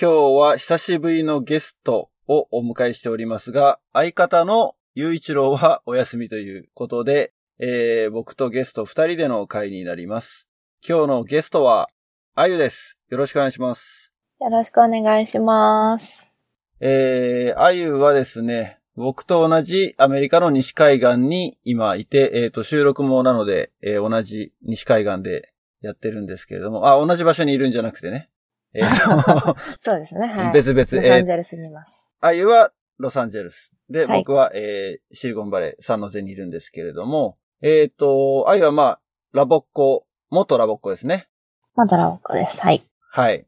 [0.00, 10.48] 今日は久しぶりのゲストをお迎えしておりますが、相方の雄一郎はお休みということで、えー、僕とゲスト二人での会になります。
[10.88, 11.88] 今日のゲストは、
[12.36, 13.00] あゆです。
[13.08, 14.14] よろしくお願いします。
[14.40, 16.32] よろしくお願いします。
[16.78, 28.30] えー、あゆはですね、僕と同じアメリカの西海岸に今いて、えっ、と、収録もなので、えー同じ西海岸でやってるんですけれども、あ、同じ場所にいるんじゃなくてね。
[28.74, 30.28] えっ、と、 そうですね。
[30.28, 30.52] はい。
[30.52, 32.10] 別々、ロサえーンゼルスにいます。
[32.20, 33.72] あゆはロサンゼルス。
[33.88, 39.00] で、はい僕は、えーシリコンバレー、サンノゼにいるんですけれども、えっ、と、あゆはまあ、
[39.32, 41.28] ラボっ子、元ラボっ子ですね。
[41.74, 42.60] まだラオコです。
[42.60, 42.82] はい。
[43.10, 43.46] はい。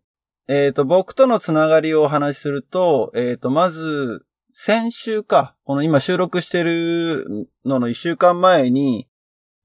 [0.48, 9.08] えっ、と、僕とのつながりをお話しすると、えっ、と、まず、先週か、この今収録してるのの一週間前に、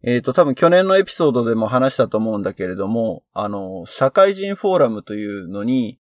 [0.07, 5.99] えっ、と、多分去年のエピソードでも話したと思うんだけれども、あの、社会人フォーラムというのに、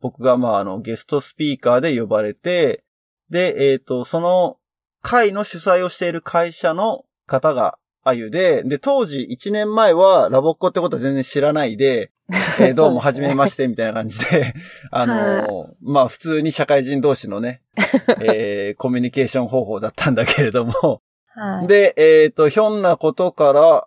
[0.00, 2.84] 僕がまあ、あの、ゲストスピーカーで呼ばれて、
[3.30, 4.58] で、えっ、と、その
[5.00, 12.12] 会の主催をしている会社の方があゆで、で、当時1年前はラボっ子ってことは全然知らないで、
[12.60, 14.52] えーどうも、はじめまして、みたいな感じで、
[14.92, 17.62] あのーまあ、普通に社会人同士のね、
[18.22, 21.02] えーコミュニケーション方法だったんだけれども、
[21.36, 21.66] はい。
[21.66, 23.86] で、えっ、と、ひょんなことから、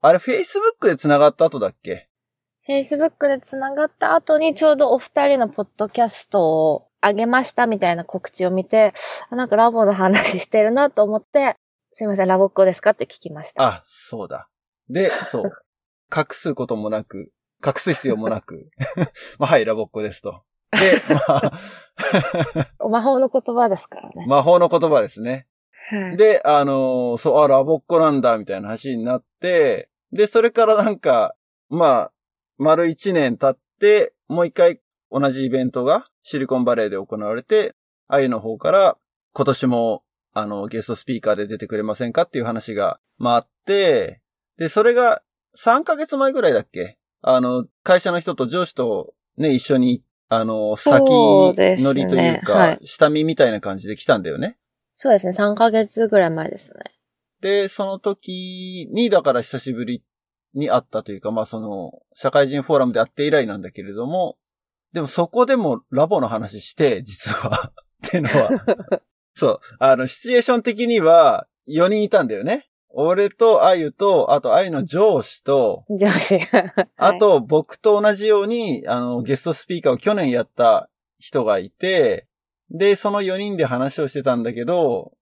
[0.00, 2.08] あれ、Facebook で繋がった後だっけ
[2.66, 8.94] ？Facebook で繋がった後にちょうどお二人のポッドキャストを上げましたみたいな告知を見て、
[9.30, 11.56] あなんかラボの話してるなと思って、
[11.92, 13.62] すいません、ラボっ子ですかって聞きました。
[13.62, 14.48] あ、そうだ。
[14.88, 15.52] で、そう。
[16.14, 17.32] 隠すこともなく、
[17.64, 18.70] 隠す必要もなく、
[19.38, 20.42] まあ、はい、ラボっ子ですと。
[20.70, 20.78] で、
[21.28, 21.36] ま
[22.80, 24.26] あ、 魔法の言葉ですからね。
[24.26, 25.46] 魔法の言葉ですね。
[25.90, 31.34] はいで、あのーそう、あ、ラボっ子なんだ、みたいな話になって、で、それからなんか、
[31.70, 32.12] まあ、
[32.58, 34.80] 丸一年経って、もう一回
[35.10, 37.74] 同じイベントがシリコンバレーで行われて、
[38.08, 38.98] あゆの方から、
[39.32, 40.02] 今年も、
[40.34, 44.20] あの、ゲストスピーカーで出てくれませんかっていう話が回って、
[44.56, 45.22] で、それが
[45.56, 54.58] 3ヶ月前ぐらいだっけあの、会社の人と上司とね、一緒に、あの、先乗りというか、はい下見みたいな感じで来たんだよね。
[55.00, 56.80] そうですね、3ヶ月ぐらい前ですね。
[57.40, 60.02] で、その時に、だから久しぶり
[60.54, 64.38] に会ったというか、まあその、社会人フォーラムで会って以来なんだけれども、
[64.92, 67.70] でもそこでもラボの話して、実は、
[68.08, 69.02] っていうのは、
[69.36, 72.68] そう、あの、シチュエーション的には4人いたんだよね。
[72.88, 76.74] 俺とあゆと、あとあゆの上司と、上司が。
[76.98, 82.27] あと僕と同じように、あの、ゲストスピーカーを去年やった人がいて、
[82.70, 85.12] で、その4人で話をしてたんだけど、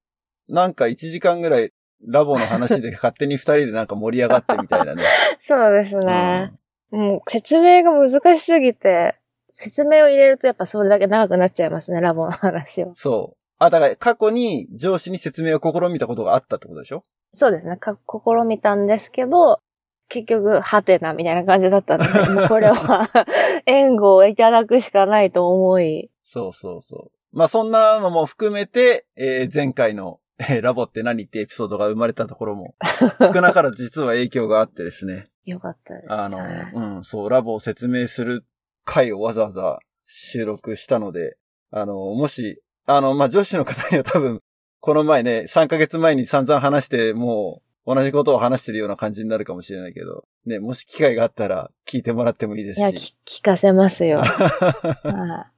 [0.48, 1.72] なんか1時間ぐらい
[2.06, 5.02] ラボの話で 勝手に2人でなんか盛り上がってみたいなね。
[5.40, 6.52] そうですね。
[6.90, 9.16] もう説明が難しすぎて、
[9.50, 12.92] 説明を入れるとやっぱそれだけ長くなっちゃいますね、ラボの話を。
[12.94, 13.36] そう。
[13.58, 17.04] あ、だから過去に上司に説明を試みたことがあったってことでしょ？
[17.32, 17.76] そうですね。
[17.76, 19.60] か試みたんですけど、
[20.08, 23.08] 結局、ハテナみたいな感じだったので、もうこれは
[23.66, 26.10] 援護をいただくしかないと思い。
[26.22, 27.15] そうそうそう。
[27.36, 32.74] まあそんなのも含めて、えー前回の、えーラボって何ってエピソードが生まれたところも、
[33.32, 35.28] 少なからず実は影響があってですね。
[35.44, 36.06] よかったです。
[36.10, 38.46] あの、はいうん、そう、ラボを説明する
[38.86, 41.36] 回をわざわざ収録したので、
[41.70, 44.40] あの、もし、あの、まあ、女子の方には多分、
[44.80, 54.20] この前ね、3ヶ月前に散々話して、もう、同じことを話してるような感じになるかもしれないけど、ね、もし機会があったら聞いてもらってもいいですいや、聞かせますよ。
[55.04, 55.50] は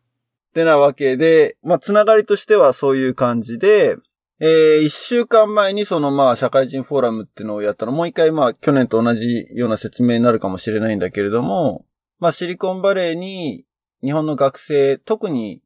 [0.49, 3.97] ってなわけで、まあ、つながりとしてはそういう感じで、
[4.41, 11.85] えー、一週間前にそのまあ、社会人フォーラムっていうのをやったの、もう一回まあ、去年と同じような説明になるかもしれないんだけれども、
[12.21, 13.65] まあ、シリコンバレーに
[14.03, 15.61] 日本の学生、特に、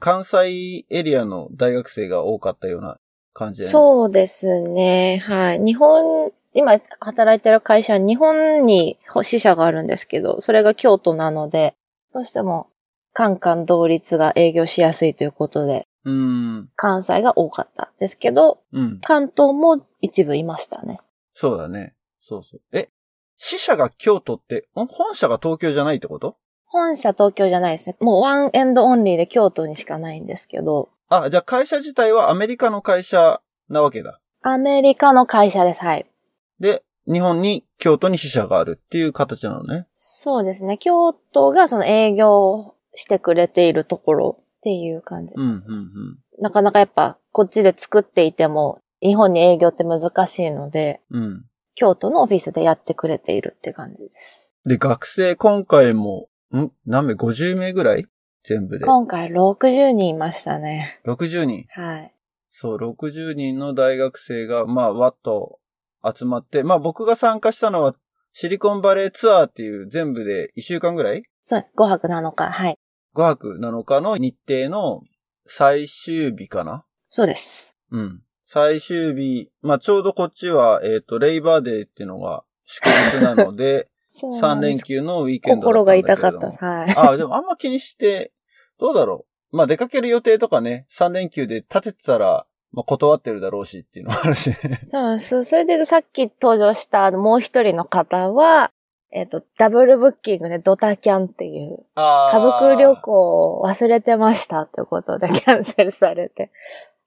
[0.00, 2.98] 関西エリアの大学生が多かったような
[3.32, 3.64] 感じい。
[3.64, 5.18] で、そうですね。
[5.24, 5.58] はい。
[5.58, 11.74] 日本、今働いてる会社日本に支社があるんですけど、それが京都なので、
[12.12, 12.68] どうしても、
[13.14, 16.10] カンカン同率が営業しやすいということで、う。
[16.10, 16.68] うん。
[16.76, 19.00] 関西が多かったですけど、うん。
[19.00, 20.98] 関東も一部いましたね。
[21.32, 21.94] そうだね。
[22.20, 22.60] そうそう。
[22.72, 22.90] え、
[23.36, 26.36] 支社が京都って、ん本社が東京じゃないってこと？
[26.66, 27.96] 本社東京じゃないですね。
[28.00, 34.20] もう one and only で京都にしかないんですけど、あ、じゃあ会社自体はアメリカの会社なわけだ。
[34.42, 35.80] アメリカの会社です。
[35.80, 36.06] はい。
[36.58, 39.84] で、日本に、京都に支社があるっていう形なのね。
[39.86, 40.78] そうですね。
[40.78, 45.64] 京都がその営業をしてくれているところっていう感じです。
[45.66, 46.18] うん、うん、うん。
[46.40, 51.44] なかなかやっぱこっちで作っていても日本に営業って難しいので、うん。
[51.74, 54.54] 京都のオフィスでやってくれているって感じです。
[54.64, 56.70] で、学生今回も、ん？
[56.86, 58.06] 何名 ?50 名ぐらい？
[58.44, 58.84] 全部で。
[58.84, 61.00] 今回60人いましたね。
[61.04, 61.64] 60人。
[61.70, 62.14] はい。
[62.50, 65.58] そう、60人の大学生が、まあ、わっと
[66.16, 67.96] 集まって、まあ僕が参加したのは、
[68.32, 71.24] シリコンバレーツアーっていう全部で1週間ぐらい？
[71.42, 72.50] そう、5泊7日。
[72.52, 72.78] はい。
[73.14, 75.02] ?5 泊7日の日程の
[75.46, 76.84] 最終日かな？
[77.08, 77.76] そうです。
[77.90, 78.22] うん。
[78.44, 86.50] 最終日、まあちょうどこっちは、えっ、と、レイバーデーっていうのが祝日なので、3 そうなんです連休のウィーケンドだ心が痛かった。
[86.50, 86.94] はい。
[86.96, 88.32] ああ、でもあんま気にして、
[88.78, 89.56] どうだろう？
[89.56, 94.78] まあ出かける予定とかね、3連休で立ててたら、まあ断ってるだろうしっていうのもあるしね。
[94.82, 95.44] そうです。
[95.44, 98.72] それでさっき登場したもう一人の方は、
[99.16, 106.50] えっ、と、ダブルブッキングでドタキャンっていう、あ家族旅行を忘れてましたということでキャンセルされて、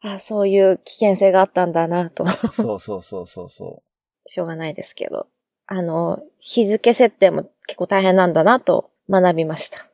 [0.02, 3.84] あそういう危険性があったんだなと、そうそうそうそうそ
[4.26, 5.28] しょうがないですけど、
[5.68, 9.84] あの、日付設定も結構大変なんだなと学びました。
[9.84, 9.88] う。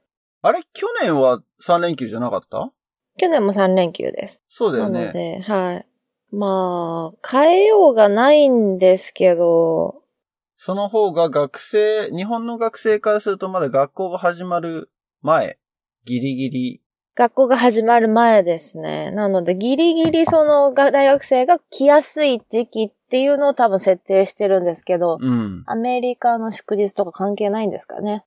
[0.43, 0.61] あれ？
[0.71, 2.71] 去年は3連休じゃなかった？
[3.17, 4.41] 去年も3連休です。
[4.47, 4.99] そうだよね。
[4.99, 5.87] なので、はい。
[6.31, 10.02] まあ、変えようがないんですけど、
[10.65, 14.89] その方が学生、日本の学生からするとまだ学校が始まる
[15.21, 15.57] 前、
[16.05, 16.81] ギリギリ。
[17.15, 19.11] 学校が始まる前ですね。
[19.11, 25.63] なので、ギリギリそのが大学生が来やすい時期っていうのを多分設定してるんですけど、うん。
[25.65, 28.23] アメリカの祝日とか関係ないんですかね。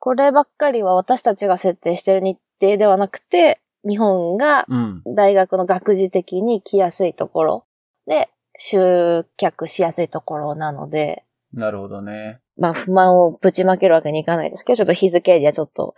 [0.00, 5.02] こればっかりは私たちが設定してる日程ではなくて、日本がうん。
[5.14, 7.64] 大学の学時的に来やすいところ
[8.08, 11.22] で集客しやすいところなので、
[11.52, 12.40] なるほどね。
[12.56, 15.94] まあ不満をぶちまけるわけにいかないですけど、ちょっと日付にはちょっと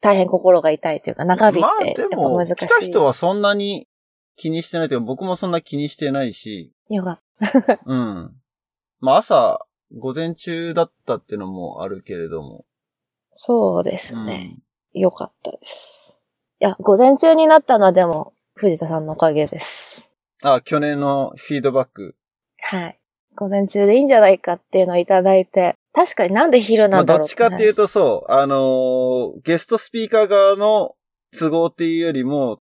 [0.00, 2.54] 大変心が痛いというか、長引いまあて、やっぱでも、難しい。
[2.54, 3.88] 来た人はそんなに
[4.36, 7.20] 気にしてないというか、僕もそんな気にしてないし、よかっ
[7.66, 7.80] た。
[7.84, 8.32] うん。
[9.00, 9.66] まあ朝、
[9.96, 12.64] 午前中だったっていうのもあるけれども。
[13.30, 14.58] そうですうんね。
[14.92, 16.18] よかったです。
[16.60, 20.10] いや、午前中になったのはでも、藤田さんのおかげです。
[20.42, 22.16] あ、去年のフィードバック。
[22.58, 22.98] はい。
[23.36, 30.94] 午前中でいいんじゃないかっていうのをいただいて、確かになんで昼まあなんだろうどっちかっていうとそう、あのーゲストスピーカー側の
[31.38, 32.60] 都合っていうよりも、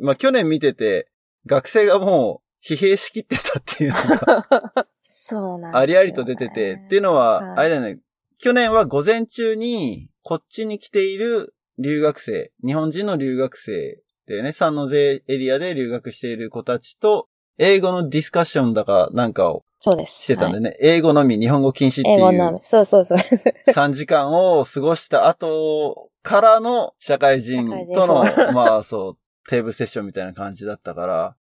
[0.00, 1.08] まあ去年見てて、
[1.46, 7.58] 学生がもう疲弊しきってたっていうのがそうなんね、ありありと出てて、っていうのは、はい。
[7.58, 8.00] あれだよね、
[8.38, 20.22] 去年は午前中にこっちに来ている留学生、日本人の留学生でね、サンノゼエリアで留学している子たちと、英語のディスカッションだかなんかをそうです。
[20.22, 22.58] してたんではいね、英語のみ日本語禁止っていう英語のみ。
[22.62, 23.18] そうそうそう。
[23.68, 29.18] 3時間を過ごした後からの社会人との まあそう、
[29.48, 31.36] テーブルセッションみたいな感じだったから、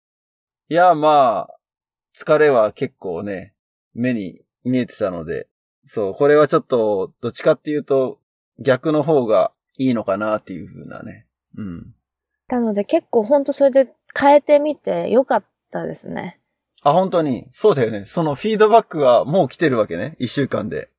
[0.70, 1.60] いや、まあ、
[2.18, 3.54] 疲れは結構ね、
[3.94, 5.48] 目に見えてたので、
[5.86, 8.20] そう、これはちょっと、どっちかっていうと、
[8.60, 11.28] 逆の方がいいのかなっていう風なね。
[11.58, 11.96] うん。
[12.48, 16.41] なので結構ほんとそれで変えてみてよかったですね。
[16.84, 18.06] あ、本当に、そうだよね。
[18.06, 20.16] そのフィードバックがもう来てるわけね。
[20.20, 20.90] 一週間で。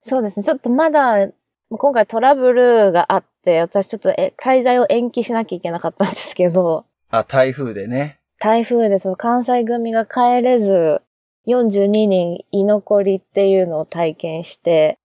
[0.00, 0.44] そうですね。
[0.44, 1.28] ちょっとまだ、
[1.70, 8.18] 今回トラブルがあって、私ちょっとえ滞在を延期しなきゃいけなかったんですけど、あ、台風でね。
[8.40, 11.02] 台風でその関西組が帰れず、
[11.46, 14.98] 42人居残りっていうのを体験して、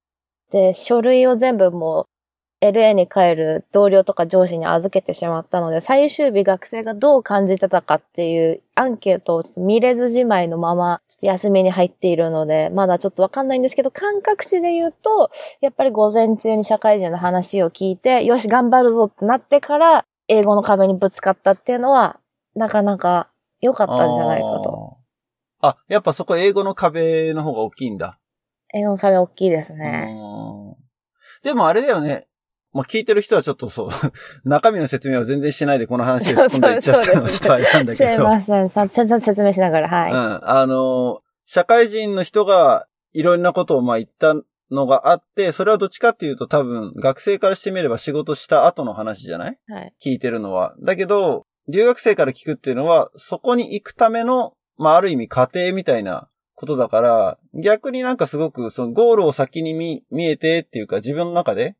[0.51, 2.05] で、書類を全部もう
[2.71, 15.31] LA に帰る同僚とか上司に預けてしまったので、最終日学生がどう感じてたかっていうアンケートをちょっと見れずじまいのまま、ちょっと休みに入っているので、まだちょっとわかんないんですけど、感覚値で言うと、
[15.61, 22.19] やっぱり午前中に社会人の話を聞いて、よし、頑張るぞってなってから、英語の壁にぶつかったっていうのは、
[22.55, 23.29] なかなか
[23.61, 24.97] 良かったんじゃないかと。
[25.61, 25.71] あー。
[25.71, 28.19] あ、やっぱそこ英語の壁の方が大きいんだ。
[28.73, 30.15] 英語の壁大きいですね。
[30.17, 30.85] うん
[31.45, 32.25] でもあれだよね。
[32.75, 33.89] まあ、聞いてる人はちょっとそう、
[34.43, 38.13] 中身の説明を全然しないでこの話で突っ込んでいっちゃったのはちょっとあれなんだすけど。
[38.15, 38.69] いません。
[38.69, 40.11] さ全然説明しながら、はい。
[40.11, 40.39] うん。
[40.43, 44.35] あの、社会人の人がいろんなことをまあ言った
[44.71, 49.57] のがあって、それはどっちかっていうと多分学生からしてみれば仕事した後の話じゃない？
[49.69, 49.93] はい。
[50.03, 50.75] 聞いてるのは。
[50.83, 61.75] だけど、留学生から聞くっていうのは、そこに行くための、まあある意味過程みたいなことだから、逆になんかすごくそのゴールを先に見、見えてっていうか自分の中で、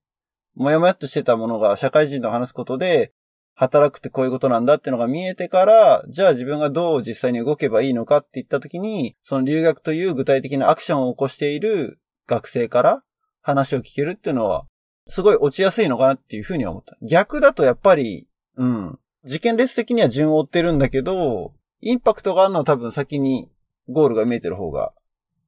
[0.56, 3.14] もやもやっとしてたものが社会人と話すことで、
[3.56, 13.04] 働くってこういうことなんだっていうのが見えてから、じゃあ自分がどう実際に動けばいいのかって言った時に、その留学という具体的なアクションを起こしている学生から
[13.42, 14.66] 話を聞けるっていうのは、
[15.08, 16.98] すごい落ちやすいのかなっていうふうに思った。
[17.02, 19.00] 逆だとやっぱり、うん。
[19.24, 23.50] 事件列的には順を追ってるんだけど、インパクトがあるのは多分先に
[23.88, 24.92] ゴールが見えてる方が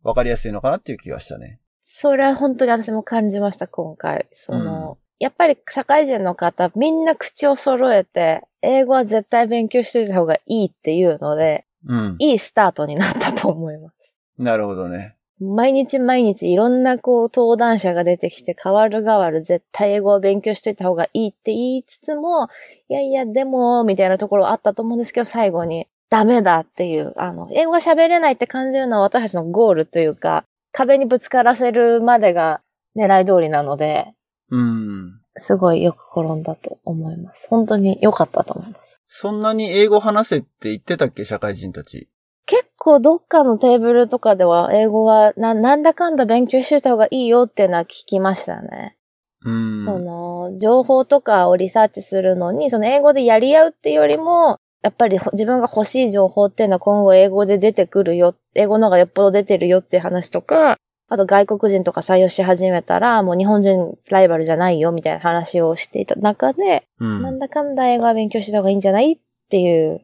[0.04, 1.60] 分かりやすいのかなっていう気がしたね。
[1.90, 4.28] それは本当に私も感じました、今回。
[4.34, 12.16] その、やっぱり社会人の方、みんな口を揃えて、英語は絶対勉強しておいた方がいいっていうので、うん。
[12.20, 14.14] いいスタートになったと思います。
[14.38, 15.16] なるほどね。
[15.40, 22.50] 毎日毎日いろんなこう登壇者が出てきて変わる変わる絶対英語を勉強しといた方がいいって言いつつも、
[22.90, 32.62] いやいやでも、みたいなところあったと思うんですけど、最後にダメだっていう、あの、英語が喋れないって感じるのは私たちのゴールというか、壁にぶつからせるまでが
[32.96, 34.14] 狙い通りなので、
[34.50, 35.20] うん。
[35.38, 37.48] すごいよく転んだと思います。
[37.50, 39.02] 本当に良かったと思います。
[39.08, 41.26] そんなに英語話せって言ってたっけ？
[41.26, 42.10] 社会人たち。
[42.46, 48.98] 結構どっかのテーブルとかでは英語はななんだかんだ勉強してた方がいいよっていうのは聞きましたね。
[49.44, 49.84] うん。
[49.84, 60.78] その、情報とかをリサーチするのに、その英語でやり合うっていうよりも、やっぱりほ自分が欲しい情報っていうのは今後英語で出てくるよ、英語の方がよっぽど出てるよっていう話とか、
[61.10, 67.22] あと外国人とか採用し始めたら、もう日本人ライバルじゃないよみたいな話をしていた中で、うん。
[67.22, 69.18] なんだかんだ英語は勉強した方がいいんじゃないっ
[69.50, 70.02] ていう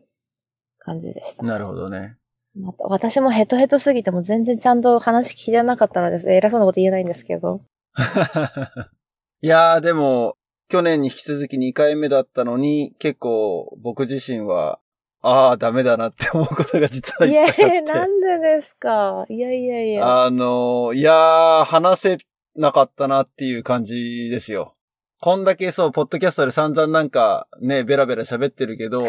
[0.80, 1.44] 感じでした。
[1.44, 2.16] なるほどね。
[2.56, 7.62] また私もヘトヘトすぎても全然ちゃんと話聞いてなかったので、偉そうなこと言えないんですけど。
[9.42, 10.36] いやー、でも、
[10.74, 14.80] 去年に引き続き2回目だったのに、結構僕自身は、
[15.22, 17.94] ああ、ダメだなって思うことが実はいいっやいや、ぱいあって。
[17.94, 19.24] なんでですか？
[19.30, 20.24] いやいやいや。
[20.24, 22.18] あのー、いやー、話せ
[22.56, 24.74] なかったなっていう感じですよ。
[25.22, 29.06] こんだけそう、ポッドキャストで散々なんかね、ベラベラ喋ってるけど、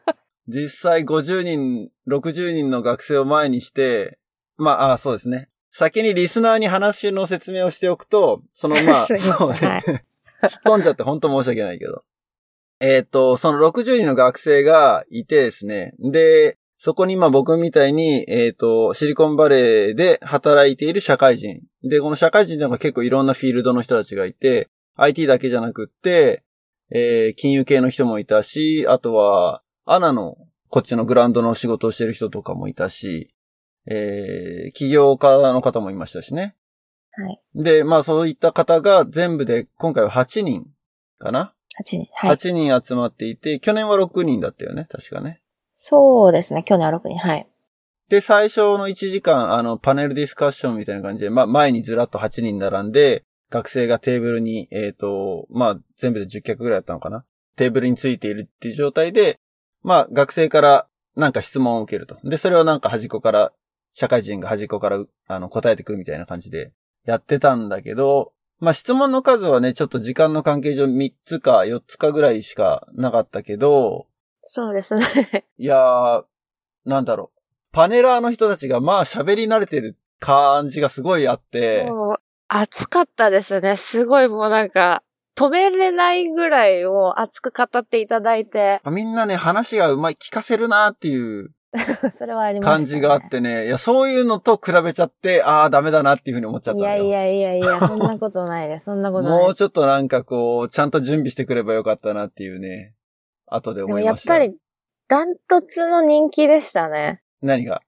[0.48, 4.18] 実際50人、60人の学生を前にして、
[4.56, 5.50] まあ、あそうですね。
[5.72, 9.58] 先にリスナーに話の説明をしておくと、そのまあ、 そうね。
[9.60, 10.11] はいす
[10.46, 12.02] っ飛んじゃって本当申し訳ないけど。
[12.80, 15.94] えっ、と、その60人の学生がいてですね。
[16.00, 21.60] で、そこに今僕みたいに、えっ、と、シリコンバレーで働いている社会人。
[21.84, 26.42] で、この社会人っていうのが結構いろんなフィールドの人たちがいて、IT だけじゃなくって、
[26.90, 30.36] えー金融系の人もいたし、あとは、アナの、
[30.68, 33.28] こっちのグランドの仕事をしてる人とかもいたし、
[33.86, 36.56] えー起業家の方もいましたしね。
[37.14, 37.40] はい。
[37.54, 40.66] で、まあそういった方が全部で今回は8人
[41.18, 42.06] かな、8人。
[42.14, 42.36] はい。
[42.36, 45.40] ?8 人集まっていて、去年は6人だったよね、確かね。
[45.72, 46.62] そうですね。
[46.62, 47.18] 去年は6人。
[47.18, 47.46] はい。
[48.08, 57.24] で、最初の1時間、あの、パネルディスカッションみたいな感じで、まあ前にずらっと8人並んで、学生がテーブルに、えっ、と、まあ全部で10脚ぐらいだったのかな？
[57.56, 59.38] テーブルについているっていう状態で、
[59.82, 62.16] まあ学生からなんか質問を受けると。
[62.24, 63.52] で、それをなんか端っこから、
[63.92, 66.72] 社会人が端っこからあの答えてくるみたいな感じで
[67.04, 74.06] やってたんだけど、まあ質問の数はね、ちょっと時間の関係上3つか4つかぐらいしかなかったけど、
[74.44, 75.04] そうですね。
[75.58, 76.24] いやー、
[76.84, 77.40] なんだろう。
[77.72, 82.16] パネラーの人たちがまあ喋り慣れてる感じがすごいあって、もう、
[82.48, 83.76] 熱かったですね。
[83.76, 85.02] すごいもうなんか、
[85.36, 91.52] 止めれないぐらいを熱く語っていただいて、みんなね、話がうまい、聞かせるなっていう
[92.14, 92.84] それはありました、ね。
[92.84, 96.82] 感じがあってね、いや、そういうのと比べちゃって、ああ、ダメだなっていうふうに思っちゃったい。
[96.82, 98.84] やいやいやいや、 そんなことないです。
[98.84, 99.46] そんなことないです。
[99.46, 102.94] もうちょっとなんかこう、ちゃんと準備してくればよかったなっていうね、
[103.46, 104.34] 後ででも思いました。
[104.34, 104.58] やっぱり、
[105.08, 107.22] ダントツの人気でしたね。
[107.40, 107.80] 何が？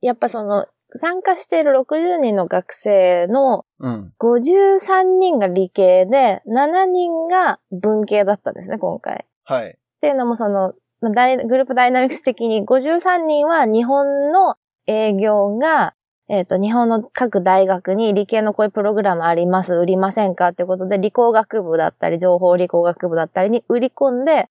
[0.00, 0.66] やっぱその、
[0.96, 4.12] 参加している60人の学生のうん。
[4.18, 9.26] 53人が理系で、7人が文系だったんですね、今回。
[9.44, 9.70] はい。
[9.70, 15.94] っていうのもその、まあグループダイナミクス的に53人は日本の営業が、
[16.28, 24.48] えっ、と、日本の各大学に理系のこういうプログラムあります、売りませんかってことで、理工学部だったり、情報理工学部だったりに売り込んで、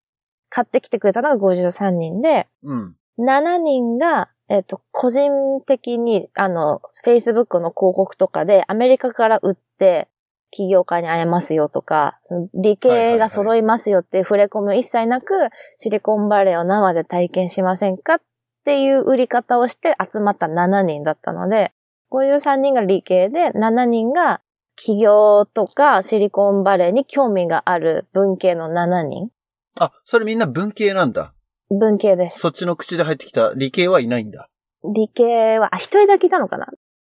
[0.50, 2.96] 買ってきてくれたのが53人で、うん。
[3.18, 5.30] 7人が、えっ、と、個人
[5.64, 10.08] 的に、あの、Facebook の広告とかでアメリカから売って、
[10.50, 18.20] 起業家に会えますよとか、その理系が揃いますよっていう触れ込みを一切なく、シリコンバレーを生で体験しませんかっ
[18.64, 21.72] ていう売り方をして集まった7人だったので、
[22.10, 24.40] 53人が理系で、7人が
[24.76, 29.30] 起業とかシリコンバレーに興味がある文系の7人。
[29.78, 31.34] あ、それみんな文系なんだ。
[31.70, 32.40] 文系です。
[32.40, 34.48] そっちの口で入ってきた理系はいないんだ。
[34.92, 36.66] 理系は、あ、一人だけいたのかな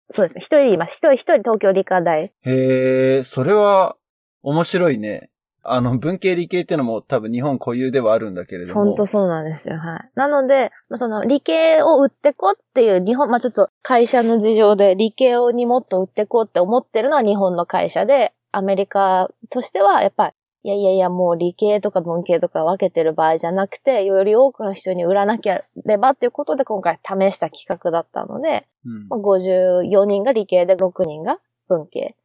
[0.10, 0.42] そうですね。
[0.42, 0.94] 一人います。
[0.94, 2.24] 一人、一人東京理科大。
[2.24, 3.96] へえ、それは
[4.42, 5.30] 面白いね。
[5.64, 8.86] あの、文系理系ってのも多分日本固有ではあるんだけれども。
[8.86, 9.78] 本当そうなんですよ。
[9.78, 10.10] はい。
[10.16, 31.40] なので、まあ、その理系を売ってこっていう日本、まあ、ちょっと会社の事情で理系にもっと売ってこうって思ってるのは日本の会社で、アメリカとしてはやっぱり、いやいやいや、もう理系とか文系とか分けてる場合じゃなくて、より多くの人に売らなければっていうことで今回試した企画だったので、うんまあ、54人が理系で6人が
[31.70, 32.16] 文系。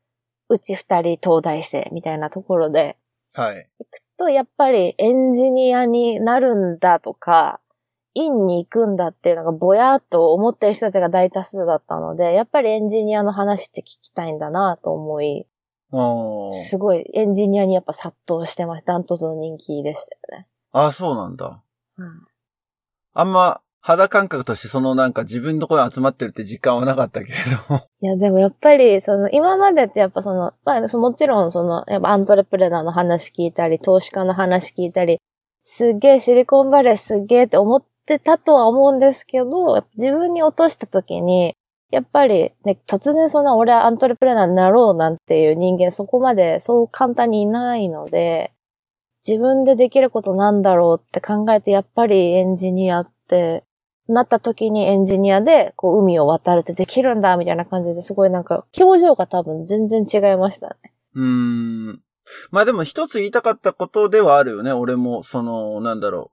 [0.48, 2.96] うち2人東大生みたいなところで、
[3.32, 3.68] はい。
[3.78, 7.60] 行くと、やっぱりエンジニアになるんだとか、
[8.14, 15.53] 院に行くんだっていうのがぼやっと思ってる人たちが大多数だったので、やっぱりエンジニアの話って聞きたいんだなと思い、あ
[16.50, 18.92] すごいエンジニアにやっぱ殺到してました。
[18.92, 20.48] ダントツの人気でしたよね。
[20.72, 20.86] あ。
[20.86, 21.62] あ、そうなんだ。
[21.98, 22.26] うん
[23.16, 27.82] あんま肌感覚としてそのなんか自分のところに集まってるって実感はなかったけれども。
[28.00, 35.20] いや、でもやっぱり、その、今までってやっぱその、まあ、そもちろんその、やっぱアントレプレナーの話聞いたり、投資家の話聞いたり、
[35.64, 41.54] すっげえシリコンバレーすっげえって思ってたとは思うんですけど、自分に落とした時に、
[41.94, 48.52] やっぱりね、突然そんな俺はアントレプレナーになろうなんていう人間そこまでそう簡単にいないので、
[49.26, 53.64] 自分でできることなんだろうって考えて、やっぱりエンジニアって、
[54.06, 60.92] なった時にエンジニアで、こう、海を渡るってできるんだ、みたいな感じですごいなんか、表情が多分全然違いましたね。
[61.14, 62.00] うん。
[62.50, 64.72] まあでも一つ言いたかったことではあるよね。
[64.72, 66.32] 俺も、その、なんだろ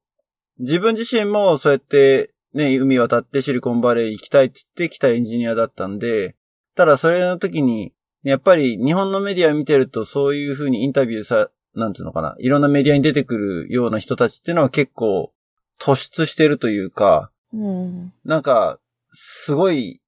[0.60, 0.64] う。
[0.64, 6.36] 自分自身もそうやって、ね、海渡ってシリコンバレー行きたいって言って来たエンジニアだったんで、
[6.76, 7.94] ただそれの時に、
[8.24, 12.36] やっぱり日本のメディア見てるとそういう風にインタビューさ、なんていうのかな。
[12.40, 15.32] いろんなメディアに出てくるような人たちっていうのは結構
[15.80, 18.14] 突出してるというか、うん。
[18.26, 18.80] なんか、
[19.12, 20.02] すごい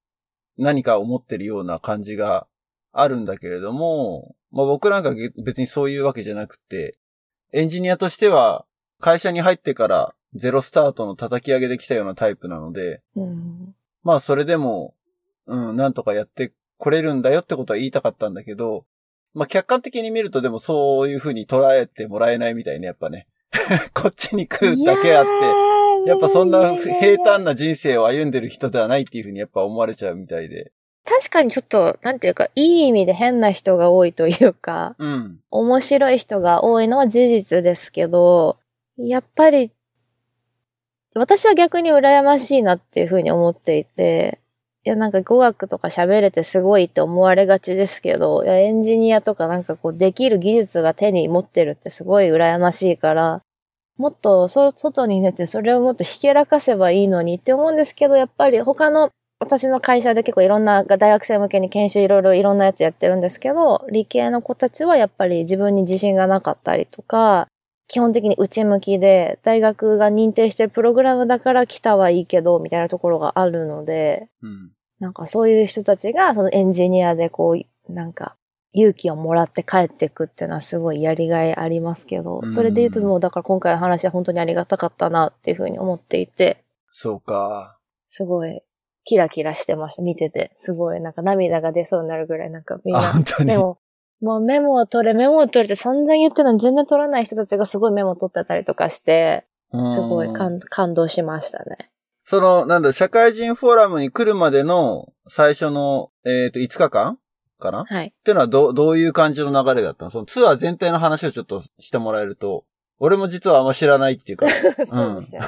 [0.57, 2.47] 何か思ってるような感じが
[2.91, 6.97] あるんだけれども、まあ僕なんかげ別にそういうわけじゃなくて、
[7.51, 8.65] エンジニアとしては
[8.99, 13.75] 会社に入ってからゼロスタートの叩き上げできたようなタイプなので、うん。
[14.03, 14.93] まあそれでも、
[15.45, 18.85] うん、なんとかやってこれるんだよってことは言いたかったんだけど、
[19.33, 23.27] まあ客観的に見るとでもそういう風に捉えてもらえないみたいね、やっぱね。
[23.93, 25.29] こっちに来るだけあって、
[26.03, 30.71] てやっぱそんな平坦な人生を歩んでる人ではないっていうふうにやっぱ思われちゃうみたいで。
[31.05, 35.39] 確かにちょっと、なんていうか、いい意味で変な人が多いというか、うん。
[35.51, 38.57] 面白い人が多いのは事実ですけど、
[38.97, 39.71] やっぱり、
[41.15, 44.39] 私は逆に羨ましいなっていうふうに思っていて、
[44.85, 53.41] いや、なんか語学とか喋れてすごいって思われがちですけど、いや、エンジニアとかなんかこうできる技術が手に持ってるってすごい羨ましいから、
[53.97, 67.47] もっとそ外に出てそれをもっとひけらかせばいいのにって思うんですけど、やっぱり他の私の会社で結構いろんな大学生向けに研修いろいろいろんなやつやってるんですけど、理系の子たちはやっぱり自分に自信がなかったりとか、
[67.87, 74.71] 基本的に内向きで、大学が認定してるプログラムだから来たはいいけど、みたいなところがあるので、うん。
[74.99, 78.35] なんかそういう人たちがそのエンジニアでこう、なんか
[78.71, 87.77] 勇気をもらって帰っていくっていうのはすごいやりがいありますけどう、んそれで言うともうだから今回の話は本当にありがたかったなっていうふうに思っていて、そうか。
[88.07, 88.61] すごい
[89.03, 90.03] キラキラしてました。
[90.03, 90.53] 見てて。
[90.55, 93.57] すごいなんか涙が出そうになるぐらいなんかみんあ、な本当にメ。
[93.57, 93.77] モ、
[94.23, 99.45] もうメモを取れ、メモを取れって散々言ってるのに全然取らない人たちがすごいメモ取ってたりとかして、
[99.93, 101.77] すごいうん感感動しましたね。
[102.23, 107.19] その、なんだ、社会人フォーラムに来るまでの最初の、えっ、と、5日間
[107.59, 107.81] かな？
[107.81, 108.13] っはい。
[108.23, 110.09] てのはどう、どういう感じの流れだったの？
[110.09, 112.63] そのツアー全体の話をちょっとしてもらえると、
[112.99, 115.47] 俺も実はあんま知らないっていうか、 そうですよね。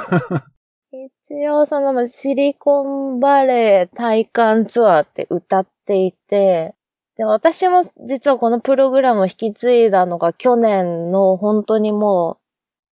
[0.91, 2.83] 一応そのまあシリコ
[3.15, 6.75] ンバレー体感ツアーって歌っていて、
[7.17, 12.39] で、私も実はこのプログラムを引き継いだのが去年の本当にも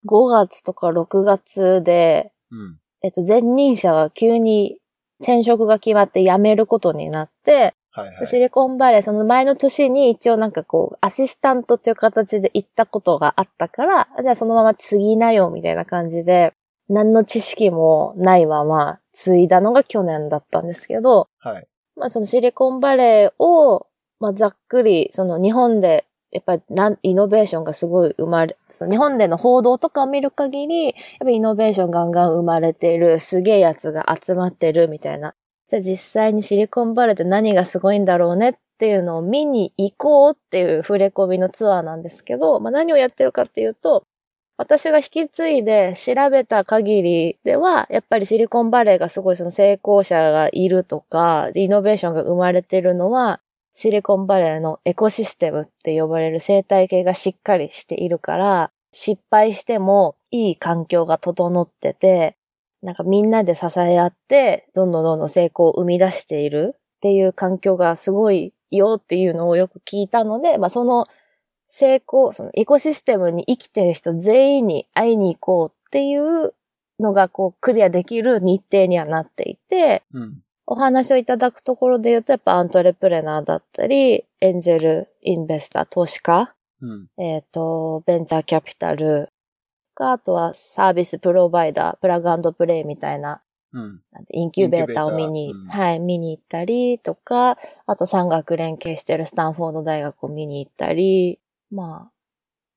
[0.04, 2.78] う5月とか6月で、うん。
[3.02, 4.78] えっと、前任者が急に
[5.20, 8.26] 転職が決まって辞めることになって、はいはい。
[8.26, 16.54] シリコンバレー、その前の年に一応なんかこう、アシスタントっていう形で行ったことがあったから、じゃあそのまま継ぎなよ、みたいな感じで、
[16.88, 21.66] 何の知識もないまま継いだのが去年だったんですけど、はい。
[21.96, 23.86] まあそのシリコンバレーを、
[24.24, 35.34] まあざっくり、その日本で、やっぱりなイノベーションがすごい生まれ、その日本での報道とかを見る限り、やっぱイノベーションガンガン生まれてる、すげえやつが集まってるみたいな。
[35.68, 44.04] じゃあ実際にシリコンバレーって何がすごいんだろうねっていうのを見に行こうっていう触れ込みのツアーなんですけど、まあ何をやってるかっていうと、
[44.56, 53.40] 私が引き継いで調べた限りでは、やっぱりシリコンバレーがすごいその成功者がいるとか、イノベーションが生まれてるのは、
[53.74, 62.36] シリコンバレーのエコシステムって呼ばれる生態系がしっかりしているから、失敗してもいい環境が整ってて、
[62.82, 71.06] なんかみんなで支え合って、どんどんどんどん成功を生み出しているっていう環境がすごいよっていうのをよく聞いたので、まあその
[71.68, 76.54] 成功、そのエコシステムに生きてる人全員に会いに行こうっていう
[77.00, 80.43] のがこうクリアできる日程にはなっていて、うん。
[80.66, 87.08] お話をいただくところで言うと、やっぱアントレプレナーだったり、エンジェル、インベスター、投資家うん。
[87.18, 89.28] えっ、と、ベンチャーキャピタル
[89.94, 94.00] か、あとはサービスプロバイダー、プラグプレイみたいな、うん。
[94.32, 102.13] インキュベーターを見に、はい、見に行ったりとか、あと産学連携してるスタンフォード大学を見に行ったり、まあ、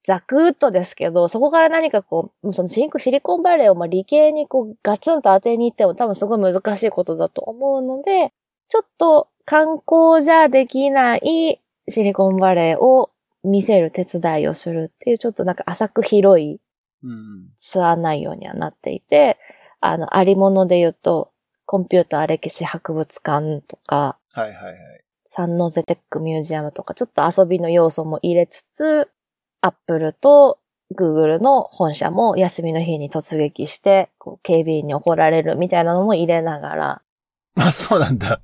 [0.08, 8.32] ざくっとですけど、そこから何かこう、そのシンクシリコンバレーをまあ理系にこうガツンと当てに行っても多分すごい難しいことだと思うので、
[8.70, 13.12] ちょっと観光じゃできないシリコンバレーを
[13.44, 16.62] 見せる手伝いをするっていうちょっとなんか浅く広い
[17.04, 17.50] うん。
[17.58, 19.38] ツアー内容にはなっていて、
[19.82, 21.32] あの、ありもので言うと、
[21.66, 24.78] コンピューター歴史博物館とか、はいはいはい。
[25.26, 29.10] サンノゼテックミュージアムとか、ちょっと遊びの要素も入れつつ、
[29.68, 30.60] アップルと
[30.96, 37.02] グーグルの本社も休みの日に突撃して、こう警備員に怒られるみたいなのも入れながら、
[37.60, 38.40] あ、そうなんだ。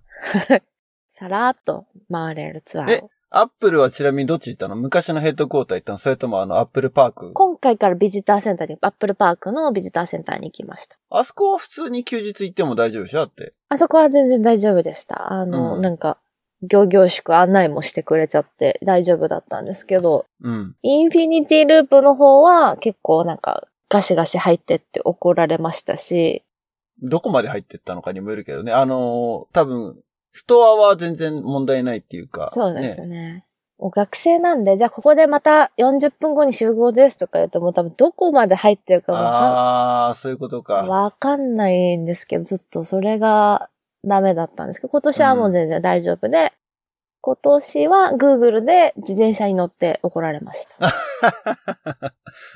[1.10, 3.10] さらっと回れるツアーえを。
[3.36, 4.76] アップルはちなみにどっち行ったの？
[4.76, 5.98] 昔のヘッドクォーター行ったの？
[5.98, 10.98] それともあのアップルパーク今回からビジターセンターに、アップルパークのビジターセンターに行きました。
[11.10, 13.20] あそこは普通に休日行っても大丈夫でしょ？
[13.20, 13.54] だって。
[13.70, 15.32] あそこは全然大丈夫でした。
[15.32, 16.18] あの、うんなんか、
[16.63, 20.76] 行々しく案内もしてくれちゃって大丈夫だったんですけど、うん。
[20.82, 26.43] インフィニティループの方は結構なんかガシガシ入ってって怒られましたし、
[27.02, 28.71] どこまで入ってったのかにもよるけどね。
[28.71, 29.97] あのー多分、
[30.32, 32.47] ストアは全然問題ないっていうか。
[32.47, 33.08] そうですね。
[33.08, 33.45] ね。
[33.78, 40.76] お学生なんで、じゃあここでまた40分後に集合ですとか言うともう多分どこまで入ってるかもわああ、そういうことか。
[40.76, 43.69] わかんないんですけど、ちょっとそれが
[44.06, 46.54] ダメだったんですけど、今年はもう全然大丈夫で、
[47.22, 50.94] 今年は Google で自転車に乗って怒られました。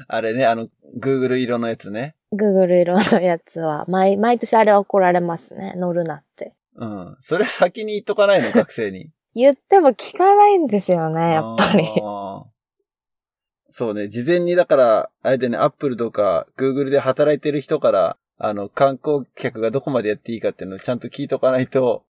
[0.09, 0.67] あれね、あの、
[0.99, 2.15] Google 色のやつね。
[2.33, 5.73] Google 色のやつは、毎、毎年あれは怒られますね。
[5.77, 6.53] 乗るなって。
[6.75, 7.17] うん。
[7.21, 9.09] それ先に言っとかないの、学生に。
[9.33, 11.87] 言っても聞かないんですよね、やっぱり。
[13.69, 22.03] そうね、事前にだから、あれでね、Apple とか Google で働いてる人から、あの、観光客がどこまでやっていいかっていうのをちゃんと聞いとかないと、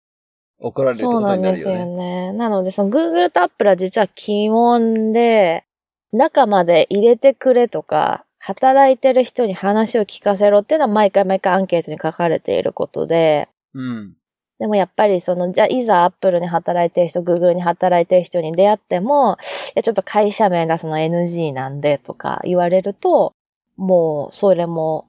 [0.59, 2.31] 怒られるってそうことなんですよになるよね。
[2.31, 2.31] ね。
[2.33, 5.65] なので、その Google と Apple は実は鬼門で、
[6.13, 14.13] 中まで入れてくれとか、働いてる人に話を聞かせろっていうのは毎回毎回アンケートに書かれていることで、うん。
[14.59, 23.33] でもやっぱりその、じゃあいざ Apple に働いてる人、Google に働いてる人に出会っても、いやちょっと会社名出すの NG なんでとか言われると、
[23.75, 25.07] もうそれも、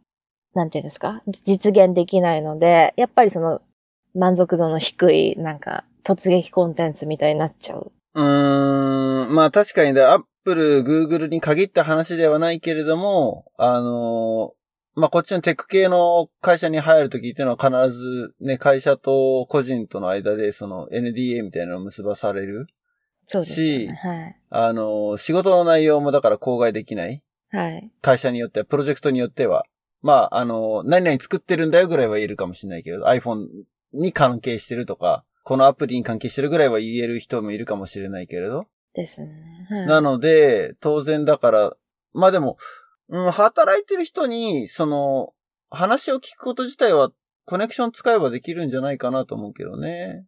[0.56, 1.22] なんていうんですか？
[1.44, 3.60] 実現できないので、やっぱりその
[4.14, 7.92] 満足度の低い、なんか突撃コンテンツみたいになっちゃう。
[8.14, 14.56] うーん、まあ確かにね、Apple、Google に限った話ではないけれども、あのー
[14.98, 22.66] まあこっちのテック系の会社に入るときっていうのは必ずね、会社と個人との間でその NDA みたいなのを結ばされる。
[23.22, 24.40] そうですよね。
[24.48, 27.22] あのー仕事の内容もだから口外できない。
[27.52, 27.72] はい。
[27.74, 27.90] はい。
[28.00, 29.66] 会社によっては、プロジェクトによっては。
[30.02, 33.46] まあ、あのー何々作ってるんだよぐらいは言えるかもしれないけど、iPhone
[33.92, 38.66] に関係してるとか、このアプリに関係してるぐらいは言える人もいるかもしれないけれど。
[38.94, 39.28] ですね。
[39.68, 41.76] はいなので、当然だから、
[42.12, 42.56] まあでも、
[43.08, 45.34] うん、働いてる人に、その、
[45.70, 47.10] 話を聞くこと自体は、
[47.44, 50.26] コネクション使えばできるんじゃないかなと思うけどね。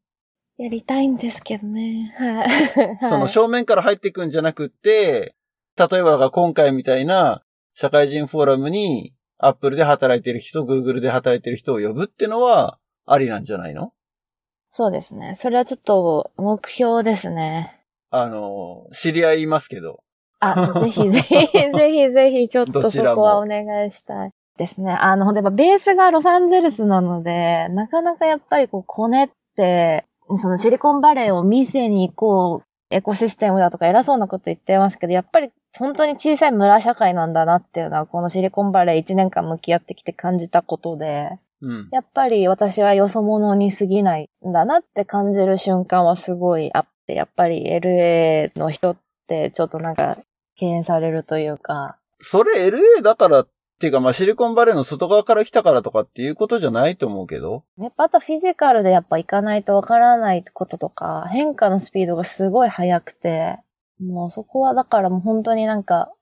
[0.56, 2.14] やりたいんですけどね。
[2.16, 2.98] はい。
[3.08, 5.34] その正面から入っていくんじゃなくって、
[5.76, 13.92] 例えばだから今回みたいな社会人フォーラムに、アップルで働いてる人、グーグルで働いてる人を呼ぶってのは、ありなんじゃないの？
[14.68, 15.34] そうですね。
[15.34, 17.80] それはちょっと目標ですね。
[18.10, 20.00] あの、知り合いいますけど。
[20.40, 24.92] あ、ぜひ ぜひ、ぜひぜひ、ちょっとそこはお願いしたいですね。
[24.92, 30.04] あの、ほんで、やっぱベースがロサンゼルスなので、なかなかやっぱりこう、コネって、
[30.36, 41.88] そのシリコンバレーを見せに行こう、エコシステムだとか偉そうなこと言ってますけど、やっぱり本当に小さい村社会なんだなっていうのは、このシリコンバレー1年間向き合ってきて感じたことで、うん。
[41.90, 50.18] やっぱり私はよそ者に過ぎないんだなって感じる瞬間はすごいあって、やっぱり LA の人ってちょっとなんか
[50.56, 53.48] 敬遠されるというか、それ LA だからっ
[53.80, 57.62] ていうか、まあ、シリコンバレーの外側から来たからとかっていうことじゃないと思うけど。
[57.78, 63.60] やっぱあとフィジカルでやっぱ行かないとわからないこととか、変化のスピードがすごい速くて、
[64.00, 66.12] もうそこはだからもう本当になんか、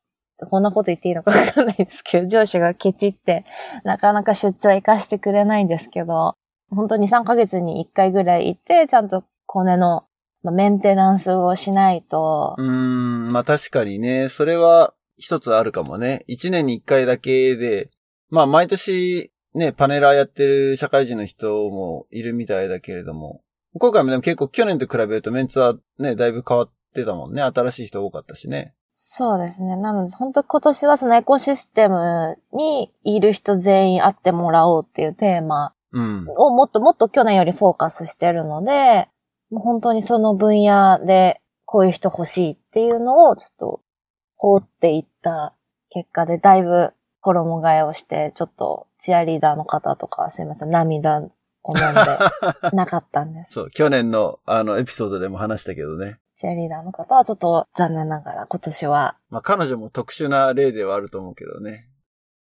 [0.50, 3.44] こんなこと言っていいのかわかんないですけど、上司がケチって、
[3.84, 6.34] なかなか出張行かしてくれないんですけど、
[6.70, 10.04] 本当に3ヶ月に1回ぐらい行って、ちゃんとコネの
[10.42, 12.54] メンテナンスをしないと。
[12.58, 16.24] う、ん、まあ確かにね、それは一つあるかもね。
[16.26, 17.88] 一年に一回だけで、
[18.28, 23.40] まあ毎年ね、パネラーやってる社会人の人もいるみたいだけれども、
[23.78, 27.42] 今回もでも結構去年と比べるとメンツはね、だいぶ変わってたもんね。
[27.42, 28.74] 新しい人多かったしね。
[28.92, 29.76] そうですね。
[29.76, 36.26] なので、本当今年はそのエコシステムにいる人全員会ってもらおうっていうテーマうん。
[36.36, 39.08] をもっともっと去年よりフォーカスしてるので、
[39.50, 43.80] もう本当にその分野でこういう人欲しいっていうのをちょっと
[44.36, 45.54] 放っていった
[45.90, 53.52] 結果で、だいぶ衣替えをして、ちょっとチアリーダーの方とかすいません、涙を飲んでなかったんです。
[53.54, 56.18] そう、去年のあのエピソードでも話したけどね。
[56.36, 59.16] チアリーダーの方はちょっと残念ながら今年は。
[59.30, 61.88] まあ彼女も特殊な例ではあると思うけどね。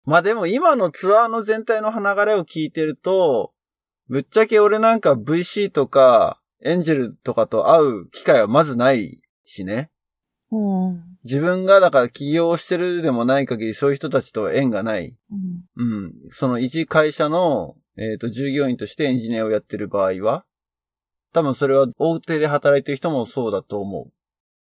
[0.05, 3.51] まあでも今のツアーの全体の流れを聞いてると、
[4.07, 9.89] ぶっちゃけ俺なんか VC とかエンジェルとかと会う機会はまずないしね。
[10.51, 11.09] うん。
[11.23, 15.15] 自分がだから起業してるでもない限りそういう人たちと縁がない。
[15.77, 15.93] うん。
[15.93, 16.13] うん。
[16.29, 20.45] その一会社の、えっ、と、従業員としてエンジニアをやってる場合は、
[21.33, 24.11] 多分それは大手で働いてる人もそうだと思う。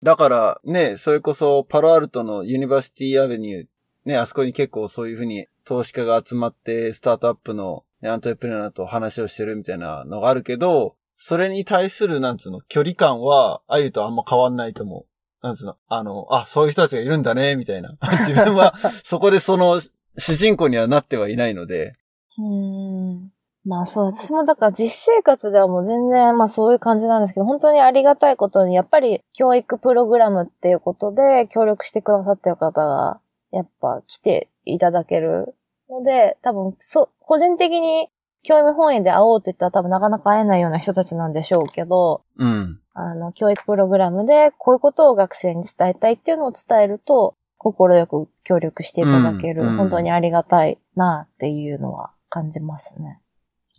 [0.04, 3.68] だからね、それこそパロアルトのユニバーシティアベニュー、
[4.06, 15.06] ね、あそこに結構そういうふうに投資家が集まってスタートアップの、ね、アントレプレナーと話をしてるみたいなのがあるけど、それに対する、なんつうの、距離感は、あゆとあんま変わんないと思
[15.42, 15.46] う。
[15.46, 17.96] なんつうの、あの、あ、そういう人たちがいるんだね、みたいな。
[18.28, 19.80] 自分は、そこでその、
[20.18, 21.94] 主人公にはなってはいないので、
[22.38, 23.31] うん。
[23.64, 33.20] まあそう、私もだから実生活ではもう全然まあそういう感じなんですけど、本当にありがたいことに、やっぱり教育プログラムっていうことで協力してくださってる方が、
[33.52, 35.54] やっぱ来ていただける
[35.90, 38.10] ので、多分、そう、個人的に
[38.44, 42.80] 興味本位で会おうと言ったら多分なかなか会えないような人たちなんでしょうけど、うん。
[42.94, 53.20] あの、教育プログラムでこういうことを学生に伝えたいっていうのを伝えると、心よく協力していただける、うんうん本当にありがたいなっていうのは感じますね。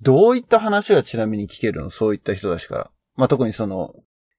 [0.02, 1.90] どういった話がちなみに聞けるの？
[1.90, 2.90] そういった人たちから。
[3.14, 3.94] まあ、特にその、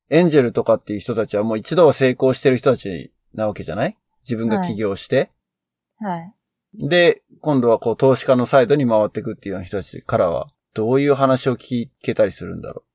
[0.10, 3.98] エンジェルとかっていう人たちはもう一度は成功してる人たちなわけじゃない？
[4.24, 5.32] 自分が起業して。
[6.00, 6.34] はい。
[6.88, 12.90] で、今度はこう投資家のサイドに回っていくっていうような人たちからは、どういう話を聞けたりするんだろう？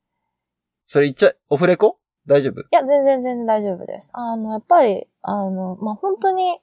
[0.86, 1.98] それ言っちゃ、オフレコ？
[2.26, 2.60] 大丈夫？
[2.60, 4.10] いや、全然全然大丈夫です。
[4.12, 6.58] あの、やっぱり、あの、まあ、本当に、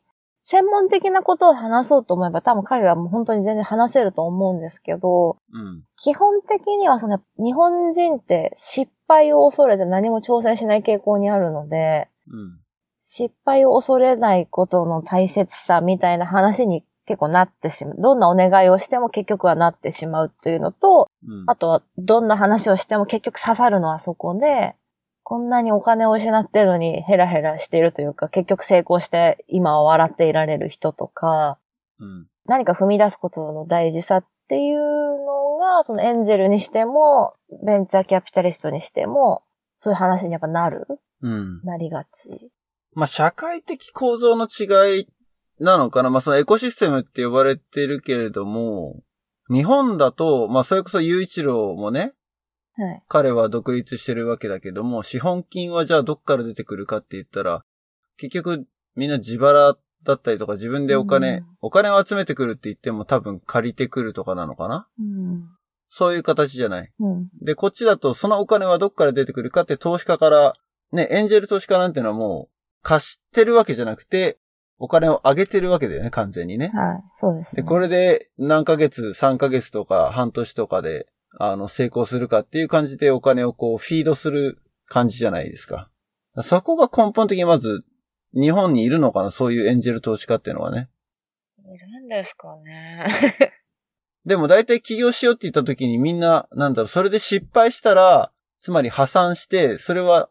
[0.48, 5.84] 専門的なことを話そうと思えば、多分彼らも本当に全然話せると思うんですけど、うん。
[5.98, 12.60] 基本的にはその、日本人って失敗を恐れて何も挑戦しない傾向にあるので、うん。
[13.02, 17.96] 失敗を恐れないことの大切さみたいな話に結構なってしまう。
[18.00, 21.44] どんなお願いをしても結局はなってしまうというのと、うん。
[21.48, 24.76] あとはどんな話をしても結局刺さるのはそこで、
[25.26, 31.58] こんなにお金を失ってるのにヘラヘラしているというか、結局成功して今は笑っていられる人とか、
[32.00, 32.28] うん。
[32.46, 37.34] 何か踏み出すことの大事さっていうのが、そのエンジェルにしても、
[37.66, 39.42] ベンチャーキャピタリストにしても、
[39.76, 40.86] そういう話にやっぱなる？
[41.24, 41.62] うん。
[41.64, 42.52] なりがち。
[42.94, 45.08] まあ、社会的構造の違い
[45.60, 46.12] なのかな？
[46.12, 49.02] まあ、そのエコシステムって呼ばれてるけれども、
[49.50, 52.14] 日本だと、まあ、それこそ雄一郎もね、
[52.78, 53.04] はい。
[53.08, 57.64] 彼は独立してるわけだけども、資本金はじゃあどっから出てくるかって言ったら、
[58.18, 64.88] 結局みんな自腹だったりとか自分でお金、うんお金を集めてくるって言っても多分借りてくるとかなのかな？
[65.00, 65.46] うん。
[65.88, 66.92] そういう形じゃない。
[67.00, 67.30] うん。
[67.42, 70.54] で、こっちだとそのお金はどっから出てくるかって投資家から、
[70.92, 74.38] ね、エンジェル投資家なんてのはもう貸してるわけじゃなくて、
[74.78, 76.72] お金を上げてるわけだよね、完全にね。
[76.76, 77.04] はい。
[77.14, 77.68] そうです、で、ね。
[77.68, 81.08] これで何ヶ月、3ヶ月とか半年とかで、
[81.38, 85.90] あの、成功するかっていう感じでお金をこう、フィードする感じじゃないですか。
[86.42, 87.86] そこが根本的にまず、
[88.34, 90.90] 日本にいるのかなそういうエンジェル投資家っていうのはね。
[91.58, 93.08] いるんですかね。
[94.26, 100.30] でも大体起業しようって言った時にみんな、なんだろう、それで失敗したら、つまり破産して、それは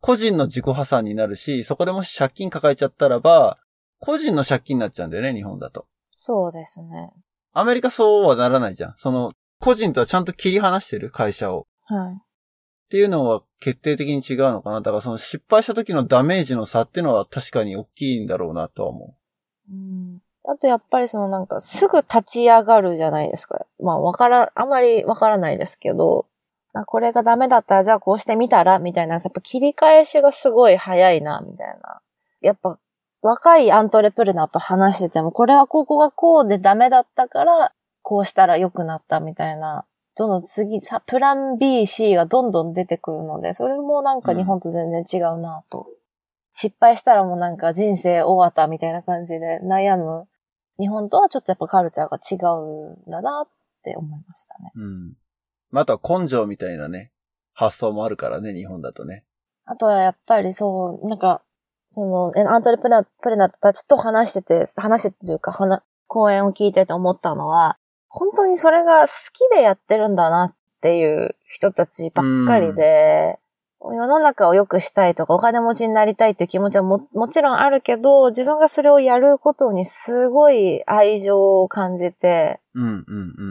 [0.00, 3.58] 個人の自己破産になるし、そこでもし借金抱えちゃったらば、
[3.98, 5.86] 個人の借金になっちゃうんだよね、日本だと。
[6.10, 7.12] そうですね。
[7.52, 8.94] アメリカそうはならないじゃん。
[8.96, 11.10] その、個人とはちゃんと切り離してる？
[11.10, 11.66] 会社を。
[11.84, 12.14] はい。
[12.14, 12.18] っ
[12.88, 14.80] ていうのは決定的に違うのかな？
[14.80, 19.14] だからその失敗した時のダメージの差っていうのは確かに大きいんだろうなとは思
[19.70, 20.22] うん。
[20.48, 23.66] あとやっぱりそのなんかすぐ立ち上がるじゃないですか。
[23.82, 26.26] まあわから、あんまりわからないですけど、
[26.72, 32.00] あこれがダメだったらじゃあこうしてみたらみたいな、やっぱ切り返しがすごい早いな、みたいな。
[32.42, 32.78] やっぱ
[33.22, 37.72] 若いアントレプレナーと話してても、これはここがこうでダメだったから、
[38.08, 39.84] こうしたら良くなったみたいな。
[40.16, 45.88] どんどん次、さ、プラン B、C がどんどん出てくるので、それもなんか日本と全然違うなと。
[46.54, 50.28] 失敗したらもうなんか人生終わったみたいな感じで悩む。
[50.78, 53.48] 日本とはちょっとやっぱカルチャーが違うんだなっ
[53.82, 54.70] て思いましたね。
[54.76, 54.80] う。
[54.80, 55.12] うん。
[55.72, 57.10] まああとは根性みたいなね、
[57.54, 59.24] 発想もあるからね、日本だとね。
[59.64, 61.42] あとはやっぱりそう、なんか、
[61.88, 65.52] その、アントレプレナプレナーたちと話してて、話しててというか、
[66.06, 67.78] 講演を聞いてて思ったのは、
[68.16, 69.12] 本当にそれが好
[69.50, 73.38] きでやってるんだなっていう人たちばっかりで、
[73.82, 82.96] 世の中を良くしたいとかお金持ちになりたいっていう気持ちはももちろんあるけど、自分がそれをやることにすごい愛情を感じて、うんうんう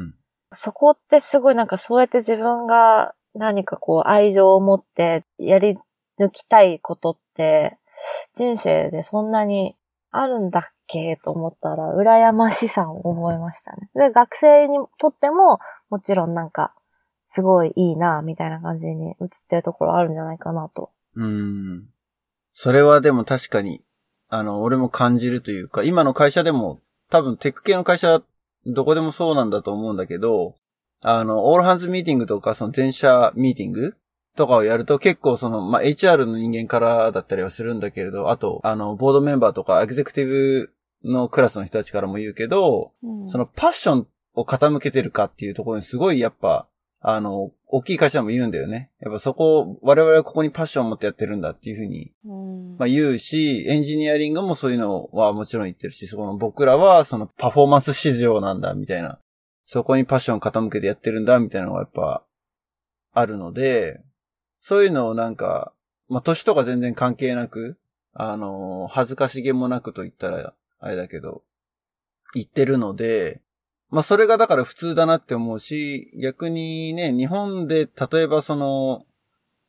[0.01, 0.15] ん。
[0.51, 5.77] そこってすごいなんかそうやって自分が何かこう愛情を持ってやり
[6.19, 7.77] 抜きたいことって
[8.33, 9.75] 人生でそんなに
[10.21, 13.89] あるんだっけと思ったら羨ましさを覚えましたね。
[13.95, 16.73] で、学生にとってももちろんなんか
[17.27, 20.91] すごいいいなみたいな感じに映ってるところあるんじゃないかなと。
[21.15, 21.85] うん。
[22.53, 23.83] それはでも確かに、
[24.29, 28.21] あの、俺も感じるというか、今の会社でも、多分テック系の会社、
[28.65, 30.55] どこでもそうなんだと思うんだけど、
[31.03, 33.95] あの、オールハンズミーティングとか、その全社ミーティング
[34.35, 46.67] とかをやると結構その、まあ、HR の人間からだったりはするんだけれど、あと、あの、ボードメンバーとか、エグゼクティブのクラスの人たちからも言うけど、うんそのパッションを傾けてるかっていうところにすごいやっぱ、
[46.99, 48.89] あの、大きい会社でも言うんだよね。
[48.99, 59.19] やっぱそこ、我々はここにパッションを持ってやってるんだっていうふうに、うんまあ言うし、エンジニアリングもそういうのはもちろん言ってるし、そこの僕らはそのパフォーマンス市場なんだみたいな、
[59.65, 62.23] そこにパッションを傾けてやってるんだみたいなのがやっぱ
[63.13, 64.01] あるので、
[64.67, 65.73] そういうのをなんか、
[66.09, 67.77] まあ年とか全然関係なく、
[68.15, 71.43] あの、恥ずかしげもなくと言ったらあれだけど、
[72.33, 73.43] 言ってるので、
[73.91, 79.05] まあそれがだから普通だなって思うし、逆にね、日本で例えばその、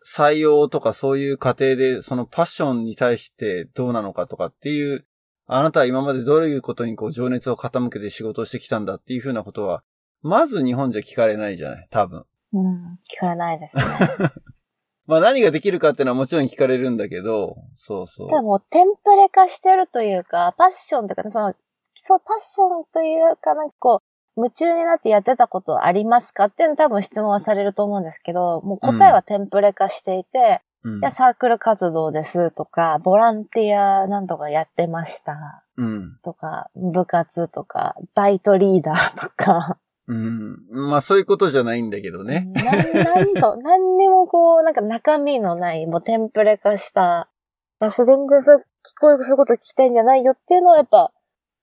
[0.02, 5.04] 採用とかそういう過程で、そのパッションに対してどうなのかとかっていう、
[5.46, 9.82] あなたは今までどういうことにこう情熱を傾けて仕事をしてきたんだっていうふうなことは、
[10.22, 12.24] まず日本じゃ聞かれないじゃない多分。
[12.54, 13.84] うん、聞かれないですね。
[15.06, 18.28] まあ何ができるかっていうのはもちろん聞かれるんだけど、そうそう。
[18.28, 21.54] ただもうテンプレ化してるというか、パッションというか、その、
[21.94, 24.02] そう、パッションというか、なんかこ
[24.36, 30.66] う、夢中になってやってたことありますかっていうの多分質問はされると思うんですけど、もう答えはテンプレ化していて、うん
[31.10, 36.18] サークル活動ですとか、ボランティアなんとかやってましたうん。
[36.22, 40.66] とか、部活とか、バイトリーダーとか、うん。
[40.70, 42.48] まあそういうことじゃないんだけどね。
[42.54, 47.28] なん、なん 何にもこう、なんか中身のない、もうテンプレ化した、
[47.80, 48.62] 私全然そう、聞
[49.00, 51.12] こえ、そういうこと聞きたいんじゃないよっていうのはやっぱ、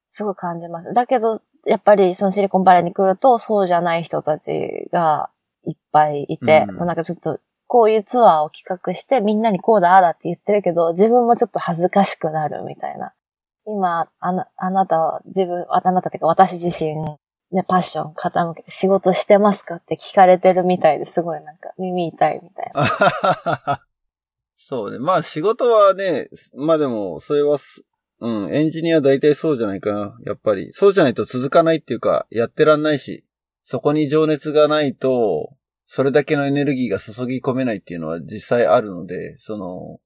[0.07, 0.93] すごい感じます。
[0.93, 5.29] だけど、やっぱりそのシリコンバレーに来ると、そうじゃない人たちが
[5.65, 13.13] いっぱいいて、うんもうなんかちょっと、こういうツアーを企画して、みんなにこうだ、ああだって言ってるけど、自分もちょっと恥ずかしくなるみたいな。
[13.65, 17.17] 今、あな、あなたは、自分、あなたっていうか私自身、
[17.53, 23.83] ね、パッション傾けて仕事してますかって聞かれてるみたいですごいなんか耳痛いみたいな。
[24.55, 24.99] そうね。
[24.99, 27.57] まあ仕事はね、まあでも、それは、
[28.21, 30.17] うん、エンジニア大体そうじゃないかな。
[30.25, 30.71] やっぱり。
[30.71, 33.25] そうじゃないと続かないっていうか、やってらんないし、
[33.61, 39.99] そこに情熱がないと、それだけのエネルギーが注ぎ込めないっていうのは実際あるので、その、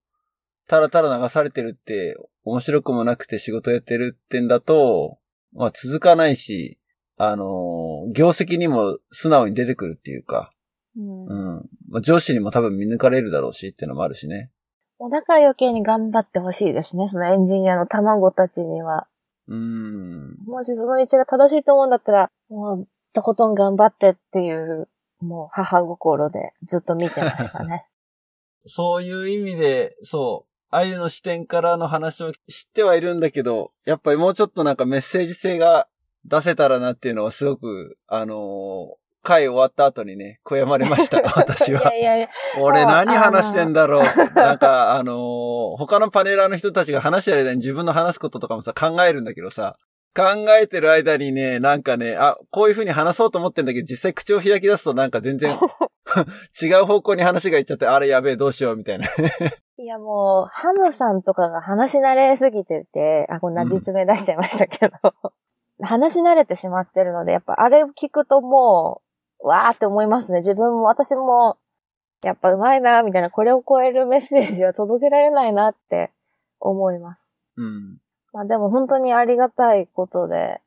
[0.67, 5.19] ただただ流されてるって、面白くもなくて仕事やってるってんだと、
[5.53, 6.79] まあ続かないし、
[7.17, 10.51] あの、業績にも素直に出てくるっていうか、
[10.95, 11.69] うんうん。
[11.89, 14.51] まあ、上司にも多分見抜かれるだろうしっていうのもあるしね。
[14.99, 17.08] もうだから余計に頑張ってほしいですね。
[17.12, 19.08] そのエンジニアの卵たちには。
[19.47, 20.38] うーん。
[20.45, 24.88] もしその道が正しいと思うんだったら、もう、とことん頑張ってっていう、
[25.19, 27.88] もう母心でずっと見てましたね。
[28.65, 35.88] そういう意味で、そう、あゆの視点からの話を知ってはいるんだけど、やっぱりもうちょっとなんかメッセージ性が
[36.27, 41.93] 出せたらなっていうのはすごく、あのー会終わった後にね、悔やまれました、 私は。
[41.93, 42.29] いやいやいや、
[42.62, 44.04] 俺何話してんだろう。
[44.35, 49.75] なんか、あのー他のパネラーの人たちが話してる間に自分の話すこととかもさ、考えるんだけどさ、
[50.15, 50.23] 考
[50.60, 55.52] えてる間にね、なんかね、あ、こういう風に話そうと思ってんだけど、実際口を開き出すとなんか全然
[56.62, 59.08] 違う方向に話がいっちゃって、あれやべえ、どうしよう、みたいな。
[59.79, 64.93] いやもう、ハムさんとかが話し慣れすぎてて、あ、こんな実名出しちゃいましたけど、
[65.82, 69.02] 話し慣れてしまってるので、やっぱあれを聞くとも
[69.40, 70.40] う、わーって思いますね。
[70.40, 71.58] 自分も、私も、
[72.23, 76.12] やっぱ上手いな、みたいな、これを超えるメッセージは届けられないなって
[76.60, 77.32] 思います。
[77.58, 77.98] うん。
[78.34, 80.62] まあでも本当にありがたいことで、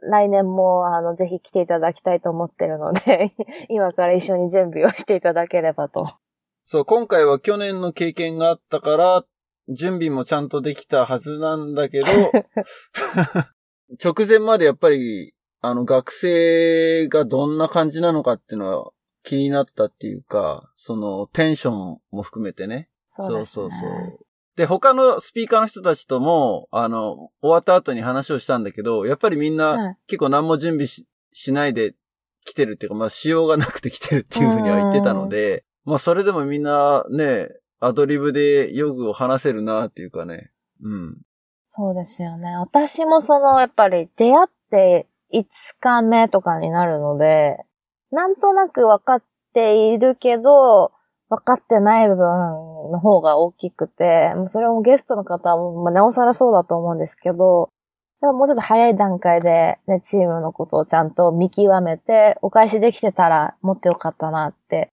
[0.00, 3.32] 来年もあの、ぜひ来ていただきたいと思ってるので、
[3.68, 6.06] 今から一緒に準備をしていただければと。
[6.64, 9.24] そう、今回は去年の経験があったから、
[9.68, 12.06] 準備もちゃんとできたはずなんだけど、
[14.02, 22.88] 直前までやっぱり、あの、学生がどんな感じなのかっていうのは気になったっていうか、その、テンションも含めてね。
[23.06, 23.64] そうですね。
[23.64, 31.94] そうそうで、他のスピーカーの人たちとも、あの、終わった後に話をしたんだけど、やっぱりみんはない結構何も準備ししないで
[32.44, 40.50] 来てるっていうか、まあ、仕様がなくて来てるっていうふうには言ってたので、まあ、それでもみんなね、アドリブでヨグを話せるなっていうかね。
[40.82, 41.18] うん。
[41.70, 42.56] そうですよね。
[42.56, 45.44] 私もその、やっぱり出会って5
[45.78, 47.58] 日目とかになるので、
[48.10, 50.92] なんとなく分かっているけど、
[51.28, 52.24] 分かってない部分
[52.90, 57.68] の方が大きくて、もうそれもゲストの方も、まあ、なおさらそうだと思うんですけど、
[58.22, 64.88] でももうちょっと早い段階で、ね、チームのことをちゃんと見極めて、お返しできてたらもっとよかったなって。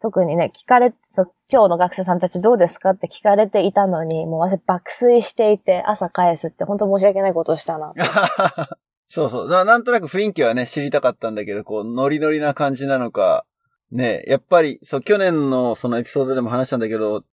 [0.00, 7.92] 特にね、聞かれ、そう今日の学生さんたちどうですかって聞かれていたのに、もう私爆睡していて朝返すって本当申し訳ないことをしたな。
[9.08, 9.48] そうそう。
[9.48, 13.44] ななんとなく雰囲気はね、知りたかったんだけど、こう、ノリノリな感じなのか、
[13.90, 17.24] ね、やっぱり、そう、去年のそのエピソードでも話したんだけど、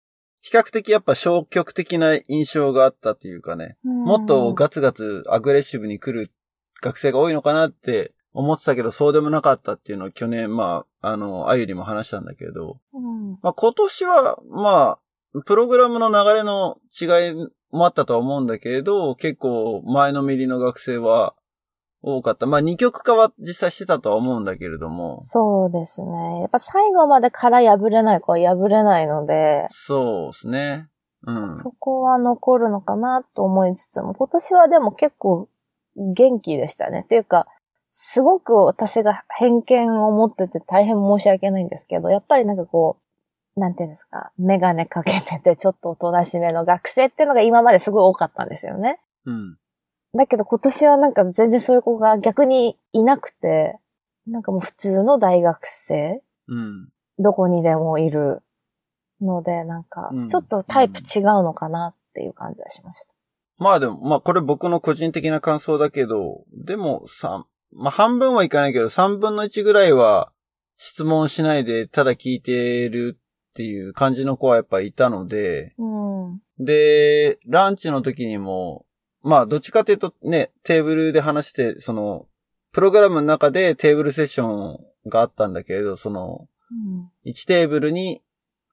[0.40, 6.32] 比較的やっぱ消極的な印象があったというかね、もっとガツガツアグレッシブに来る
[6.80, 14.98] 学生が多いのかなって思ってたけど、そうでもなかったっていうのを去年、まあ、あの、あゆにも話したんだけど、うんまあ今年は、ま
[15.34, 21.34] あ、プログラムの流れの違いもあったとは思うんだけれど、結構前のめりの学生は
[22.02, 22.46] 多かった。
[22.46, 26.40] まあ二極化は実際してたとは思うんだけれども、そうですね。
[26.40, 30.88] やっぱ最後まで殻破れない子は破れないので、そうですね。
[31.26, 31.48] うん。
[31.48, 35.48] そこは残るのかなと思いつつも、今年はでも結構
[35.96, 37.02] 元気でしたね。
[37.04, 37.46] っていうか、
[37.88, 42.98] すごく私が偏見を持ってて大変申し訳ないんですけど、やっぱりなんかこ
[43.56, 49.00] う、なんていうんですか、メガネかけててちょっとおとなしめの学生っていうのが今まですごい多かったんですよね。
[49.24, 49.56] うん。
[50.14, 53.78] だけど今年はなんか全然そういう子が逆にいなくて、
[54.26, 56.88] なんかもう普通の大学生うん。
[57.18, 58.42] どこにでもいる
[59.20, 63.14] ので、なんかうん、ちょっとタイプ違うのかなっていう感じはしました。
[63.58, 67.46] まあでも、まあこれ僕の個人的な感想だけど、でも三
[67.76, 70.32] まあ半分はいかないけど、三分の一ぐらいは
[70.76, 76.40] 質問しないでただ聞いてるっていう感じの子はやっぱいたので、うん。
[76.58, 78.86] で、ランチの時にも、
[79.22, 82.26] まあどっちかというとね、テーブルで話して、その、
[82.72, 87.10] プログラムの中でテーブルセッションがあったんだけれど、その、うん。
[87.30, 88.22] 1テーブルに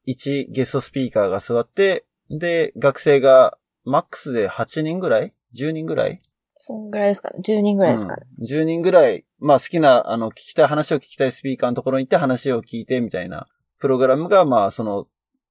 [0.08, 6.22] 1ゲストスピーカーが座って、で、学生がマックスで8人ぐらい ?10 人ぐらい？
[6.56, 7.40] そんぐらいですかね。
[7.44, 8.24] 10人ぐらいですかね。
[8.40, 13.48] うん ?10 人ぐらい、まあ好きな、あの、聞きたい話を聞きたいスピーカーのところに行って話を聞いてみたいな
[13.80, 15.08] プログラムが、まあその、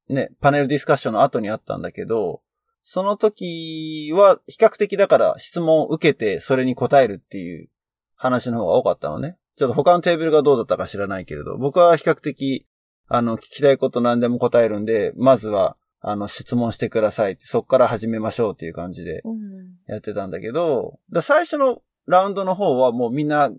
[0.09, 2.43] ね、パネルディスカッションの後にあったんだけど、
[2.83, 7.69] その時は比較的だから質問を受けてそれに答えるっていう
[8.17, 9.37] 話の方が多かったのね。
[9.57, 12.67] ちょっと他のテーブルがどうだったか知らないけれど、僕は比較的、
[13.09, 19.77] あの、聞きたいこと何でも答えるんで、まずは、あの、質問してくださいって、そこから始めましょうっていう感じでうん。
[19.87, 23.51] やってたんだけど、だ最初のラウンドの方はもうみんな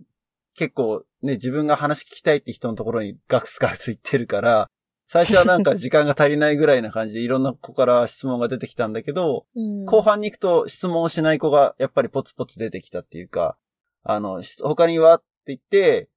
[0.55, 4.69] 結構ね、自分が話聞きたいって人のところにガクスガクス言ってるから、
[5.07, 9.85] 最初はなんか時間が足りないぐらいな感じでいろんな子から質問が出てきたんだけど、うん。
[9.85, 13.57] 後半に行くと質問をしない子がやっぱりポツポツ出てきたっていうか、
[14.03, 16.09] あの、し他にはって言って、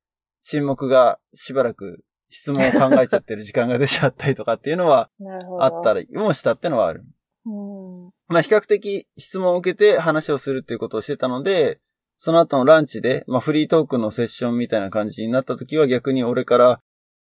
[0.43, 2.05] 沈黙がしばらく
[2.37, 5.09] 質問を考えちゃってる時間が出ちゃったりとかっていうのは。
[5.59, 7.03] あったりもしたってのはある。
[7.47, 8.05] うん。
[8.29, 11.81] まあ比較的質問を受けて話をするっていうことをしてたので、
[12.19, 16.81] その後のランチで、まあフリートークのセッションみたいな感じになった時は逆に俺から、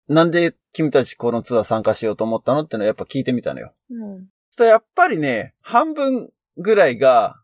[0.08, 3.74] なんで君たちこのツアー参加しようと思ったのってのをやっぱ聞いてみたのよ。
[3.90, 4.28] うん。
[4.50, 7.42] そやっぱりね、半分ぐらいが、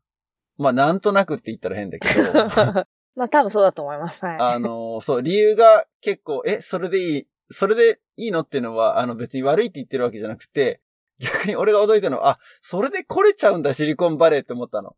[0.56, 2.32] まあなんとなくって言ったら変だけど、
[3.14, 4.24] まあ多分そうだと思います。
[4.24, 4.36] はい。
[4.38, 10.80] あの、そう、理由が結構、え、それでいい、それでいいのっていうのは、あの別に悪いって言ってるわけじゃなくて、
[11.18, 14.96] 逆に俺が驚いたのは、あ、それで来れちゃうんだ、シリコンバレーって思ったの。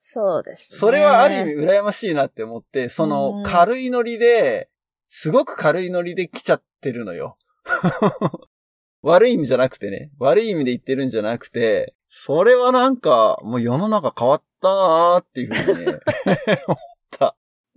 [0.00, 0.78] そうですね。
[0.78, 4.70] それはある意味羨ましいなって思って、そのうん軽いノリで、
[5.08, 7.36] すごく軽いノリで来ちゃってるのよ。
[9.02, 16.00] 悪い意味じゃなくてね、悪い意味で言ってるんじゃなくて、それはなんか、もう世の中変わったなーっていうふうにね、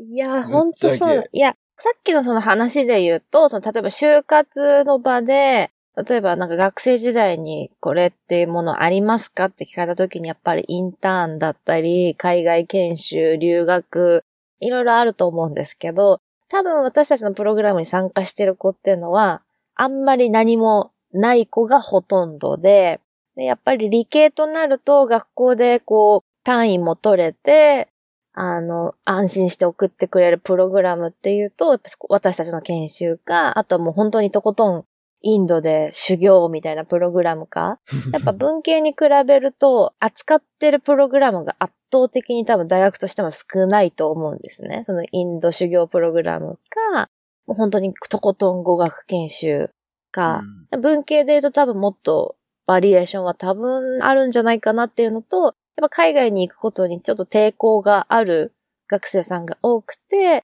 [0.04, 1.30] いや、ぶっちゃけほんとそう。
[1.32, 5.72] いや、さっきのその話で言うと、その例えば就活の場で、
[6.08, 14.24] 例えばなんか学生時代にこれっていうものありますかって聞かれた時にやっぱりインターンだったり、海外研修、留学、
[14.60, 19.42] いろいろあると思うんですけど、多分私たちのプログラムに参加してる子っていうのは、
[19.74, 23.00] あんまり何もない子がほとんどで、
[23.36, 27.88] でやっぱり理系となると学校でこう単位も取れて、
[28.34, 31.80] あの、安心して送ってくれるプログラムっていうと、
[32.10, 34.86] 私たちの研修か、あとはもう本当にとことん
[35.22, 37.80] インドで修行みたいなプログラムか。
[38.14, 44.84] やっぱ文系に比べると、扱ってるプログラムが圧倒的に多分大学としても少ないと思うんですね。
[44.86, 46.58] そのインド修行プログラム
[46.94, 47.10] か、
[47.46, 49.70] もう本当にとことん語学研修
[50.12, 58.54] か、うん、文系で言うと多分もっとバリエーションは多分あるんじゃないかなっていうのと、やっぱ海外に行くことにちょっと抵抗がある
[58.88, 60.44] 学生さんが多くて、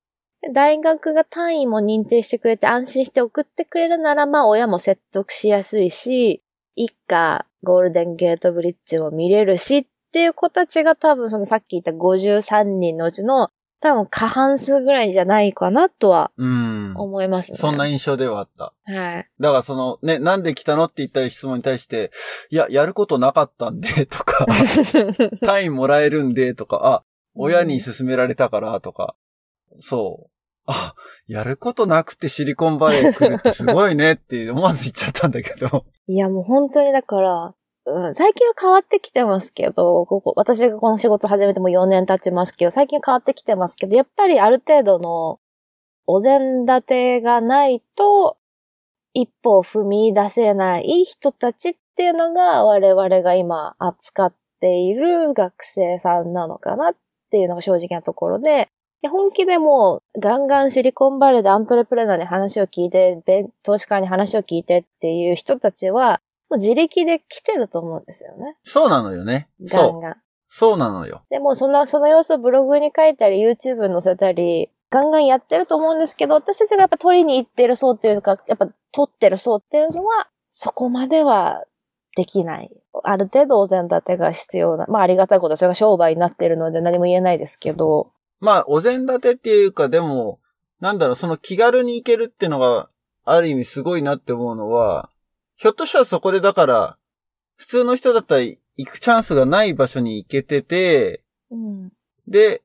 [0.51, 6.41] 大学が単位も認定してくれて安心して送ってくれるなら、まあ親も説得しやすいし、
[6.75, 17.57] 一家ゴールデンゲートブリッジも見れるしっていう子たちが多分そのさっき言った53人のうちの多分過半数ぐらいじゃないかなとは思いますね。
[17.57, 18.73] そんな印象ではあった。
[18.85, 19.29] はい。
[19.39, 22.11] だからそのね、なんで来たのって言った質問に対して、
[22.49, 24.47] いや、やることなかったんで、 とか、
[25.45, 27.03] 単位もらえるんで、とか、あ、
[27.35, 29.15] 親に勧められたからとか、
[29.79, 30.29] そう。
[30.65, 30.95] あ、
[31.27, 35.85] やることなくてシリコンバレー来るってすごいねって思わず言っちゃったんだけど。
[36.07, 37.51] いやもう本当にだから、
[37.89, 45.39] うん、最近は変わってきてますけど、ここ、私がこの仕事始めても4年経ちますけど、最近変わってきてますけど、やっぱりある程度の
[46.05, 48.35] お膳立てがないと、
[49.13, 56.95] 一歩踏み出せない人たちっていうのが我々が今扱っている学生さんなのかなっ
[57.31, 58.67] ていうのが正直なところで、
[59.09, 63.17] 本気でもうガンガンシリコンバレーでアントレプレナーに話を聞いて、
[63.63, 66.19] 投資家に話を聞いてっていう人たちは、
[66.49, 68.57] もう自力で来てると思うんですよね。
[68.63, 69.49] そうなのよね。
[69.61, 70.15] ガンガン。
[70.47, 71.23] そうなのよ。
[71.29, 81.65] でもその、その様子をブログに書いたり、YouTube に載せたり、ガンガンやってると思うんですけど、私たちがやっぱ取りに行ってる層っていうか、やっぱ取ってる層っていうのは、そこまでは
[82.15, 82.71] できない。
[83.03, 84.85] ある程度お膳立てが必要な。
[84.87, 88.11] まあありがたいことはそれが商売になっているので何も言えないですけど。
[88.39, 90.39] まあお膳立てっていうかでも、
[90.79, 92.89] なんだろう、その気軽に行けるっていうのが、
[93.25, 95.09] ある意味すごいなって思うのは、
[95.57, 96.97] ひょっとしたらそこでだから、
[97.57, 101.91] 普通の人だったら行くチャンスがない場所に行けてて、うん、
[102.27, 102.61] で、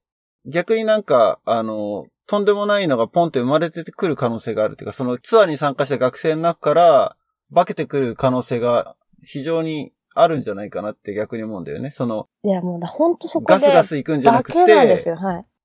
[0.47, 7.17] 逆になんか、あの、とんでもないのがポンって生まれてくる可能性があるっていうか、そのツアーに参加した学生の中から、
[7.55, 11.91] 化けてくる可能性が非常にあるんじゃないかなって逆に思うんだよね。
[11.91, 13.55] その、いやもうほんとそこで。
[13.55, 15.03] ガスガス行くんじゃなくて。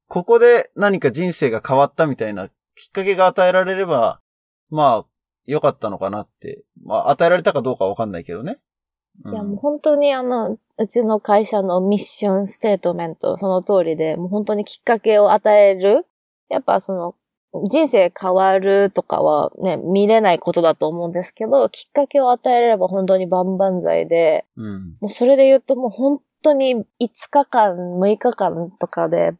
[0.10, 4.22] ここで何か人生が変わったみたいなきっかけが与えられれば、
[4.70, 5.06] まあ、
[5.48, 6.64] 良かったのかなって。
[6.84, 8.60] まあ、与えられたかどうかわかんないけどね。
[9.24, 16.06] うん、いや、もう本当にあの、うちの会社のミッションステートメント、その通りで、もう本当にきっかけを与える。
[16.50, 17.16] やっぱその、
[17.70, 26.86] 人生変わるとかはね、見れないことだと思うんですけど、きっかけを与えれば本当に万々歳で、うん、もうそれで言うともう本当に5
[27.32, 29.34] 日間、6日間とかで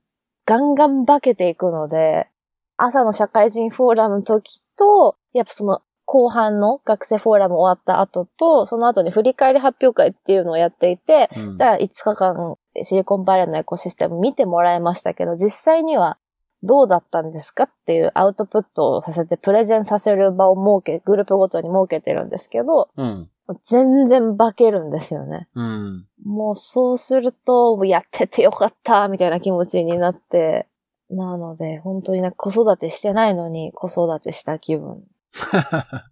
[0.46, 2.30] ガンガン化けていくので、
[2.78, 16.18] 朝の社会人フォーラムの時と、やっぱその後半の学生フォーラム終わった後と、その後に振り返り発表会っていうのをやっていて、うん、じゃあ5日間シリコンバレーのエコシステム見てもらいましたけど、実際には
[16.64, 23.30] どうだったんですかっていうアウトプットをさせてプレゼンさせる場を設け、グループごとに設けてるんですけど、うん、
[23.64, 25.50] 全然化けるんですよね。
[25.56, 30.68] うん、もうそうすると、やっててよかった、みたいな気持ちになって、
[31.10, 35.04] なので、本当になんか子育てしてないのに子育てした気分。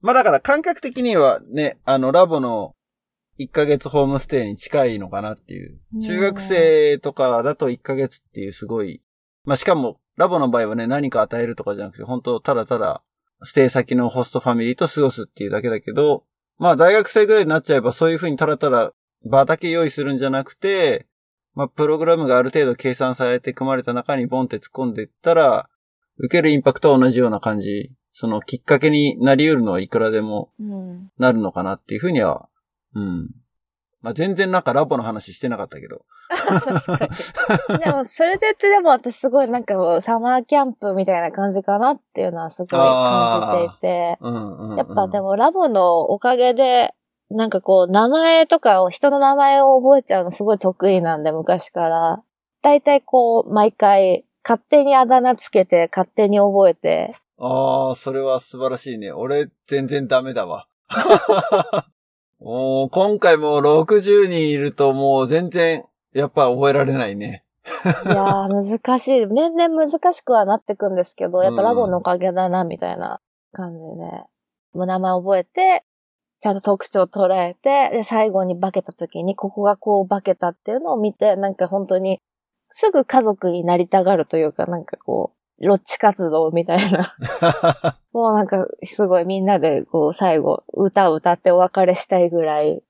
[0.00, 2.74] まあだから感覚的にはね、あのラボの
[3.38, 5.80] 1ヶ月ホームステイに近いのかなっていう。
[6.00, 9.02] 中学生とかだと1ヶ月っていうすごい
[9.48, 13.02] まあ、しかも、ラボの場合はね、何か与えるとかじゃなくて、本当ただただ、
[13.42, 16.24] ステイ先のホストファミリーと過ごすっていうだけだけど、
[16.58, 18.92] まあ、大学生ぐらいになっちゃえば、そういうふうにただただ
[19.24, 21.06] 場だけ用意するんじゃなくて、
[21.54, 25.70] まあ、プログラムがある程度計算されて組まれた中にボンって突っ込んでいったら、
[26.18, 27.92] 受けるインパクトは同じような感じ。
[28.10, 30.50] そのきっかけになり得るのはいくらでも
[31.18, 32.48] なるのかなっていうふうには、
[32.94, 33.30] うん、
[34.00, 36.04] まあ、全然なんかラボの話してなかったけど。
[37.84, 44.18] でも、それで言ってでも私すごいなんかサマーキャンプみたいな感じかなっていうのはすごい感じていて。
[44.20, 46.94] うんうんやっぱでもラボのおかげで、
[47.30, 52.22] なんかこう、名前とかを、人の名前を覚えちゃうのすごい得意なんで、昔から。
[52.62, 57.14] だいたいこう、毎回、勝手にあだ名つけて、勝手に覚えて。
[57.40, 59.12] ああ、それは素晴らしいね。
[59.12, 60.66] 俺、全然ダメだわ。
[62.40, 67.44] お今回も60人いるともう全然、やっぱ覚えられないね。
[68.06, 69.26] いやー、難しい。
[69.26, 73.20] 年々難しくはなってくんですけど、やっぱラボのおかげだな、みたいな
[73.52, 74.24] 感じで、ね。
[74.72, 75.84] もう名前覚えて、
[76.40, 82.20] ちゃんと特徴を捉えて、で、最後に化けた時に、ここがこう化けたっていうのを見て、なんか本当に、
[82.70, 87.14] すぐ家族になりたがるというか、なんかこロッチ活動みたいな。
[88.12, 92.82] もうなんか、すごいみんなで、こう、最後、歌を歌ってお別れしたいぐらい、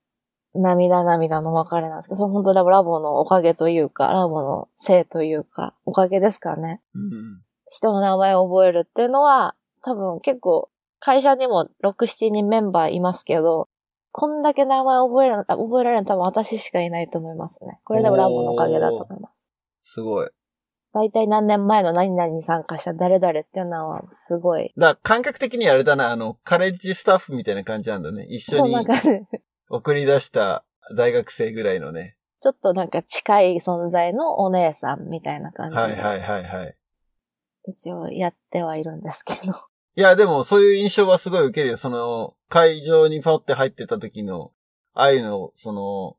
[0.54, 6.82] 涙涙の別れなんですけど、それ本当ラボラボのおかげというか、ラボのせいというか、おかげですかね。
[6.94, 7.42] うん。
[7.68, 10.68] 人の名前を覚えるっていうのは、多分結構、
[11.00, 13.68] 会社にも6、7人メンバーいますけど、
[14.12, 17.78] こんだけ名前覚えるの、覚えられるの多分私しかいないと思いますね。
[17.84, 19.92] これでもラボのおかげだと思います。
[19.92, 20.28] すごい。
[20.92, 24.72] 大体何年前の何々に参加した誰々っていうのはすごい。
[24.76, 28.24] だから感覚的にあれだな、あの、カレッジスタッフみたいな感じなんだね。
[28.24, 28.74] 一緒に
[29.68, 30.64] 送り出した
[30.96, 32.16] 大学生ぐらいのね。
[32.48, 35.82] ょっとなんか近い存在のお姉さんみたいな感じで。
[35.82, 36.76] はいはいはいはい。
[37.66, 39.52] 一応やってはいるんですけど。
[39.96, 41.76] いや、でもそういう印象はすごい受けるよ。
[41.76, 44.52] その、会場にパって入ってた時の、
[44.94, 46.16] 愛の、その、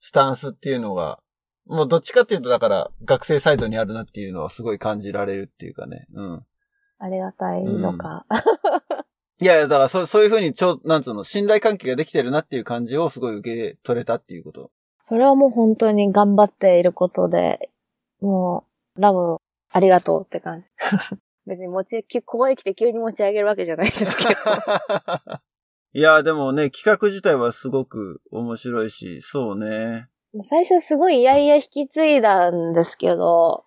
[0.00, 1.21] スタンスっていうのが、
[1.66, 6.06] もうどっちかっていうとだから学生サイドにあるなっていうのはすごい感じられるっていうかね。
[6.12, 6.44] うん。
[6.98, 8.24] ありがたいのか。
[9.40, 14.70] いやいや、だからそそういうふうにちょ、なんつうの、信頼関係ができてるなっていう感じをすごい受け取れたっていうこと。
[15.00, 17.70] それはもう本当に頑張っていることで、
[18.20, 19.38] もう、ラブ、
[19.72, 20.66] ありがとうって感じ。
[21.44, 24.40] 別に持ち、ここへ来て急に持ち上げるわけじゃないですけど。
[25.92, 30.08] いや、でもね、企画自体はすごく面白いし、そうね。
[30.40, 33.64] 最初すごいいやいや引き継いだんですけど、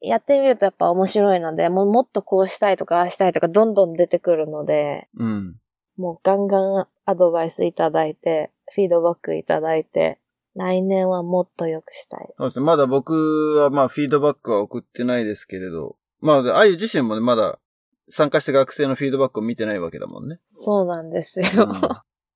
[0.00, 5.56] やってみるとやっぱ面白いので、もうもっとこうしたいとかああしたいとかどんどん出てくるので、うん。
[5.96, 10.20] もうガンガンアドバイスいただいて、フィードバックいただいて、
[10.54, 12.28] 来年はもっと良くしたい。
[12.38, 12.64] そうですね。
[12.64, 17.58] まだ僕はまあフィードバックは送ってないですけれど、まあ、あゆ自身もね、まだ
[18.08, 20.40] 参加した学生のフィードバックを見てないわけだもんね。
[20.46, 21.66] そうなんですうよ。
[21.66, 21.72] ん、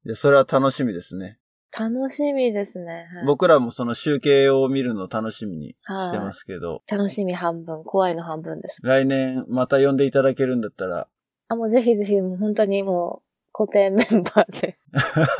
[0.04, 1.38] で、それは楽しみですね。
[1.76, 3.08] 楽しみですね。
[3.14, 8.78] はい僕らもその集計を見るのを楽しみにしてますけど、楽しみ半分、怖いの半分です。
[8.82, 11.08] 来年また呼んでいただけるんだったら、
[11.48, 14.76] あ、もうぜひぜひ、もう本当にもう固定メンバーで、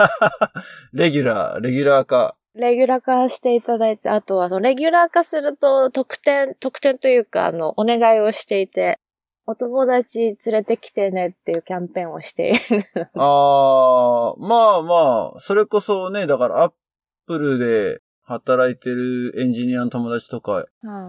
[0.93, 2.37] レギュラー、レギュラー化。
[2.55, 9.01] レギュラー化していただいて、あとはそのレギュラー化すると特典、特典というか、あの、お願いをしていて、
[9.47, 12.85] お友達連れてきてねっていうキャンペーンをしている。
[13.17, 16.73] ああ、まあまあ、それこそね、だからアッ
[17.27, 20.67] プルで働いてるエンジニアの友達とかは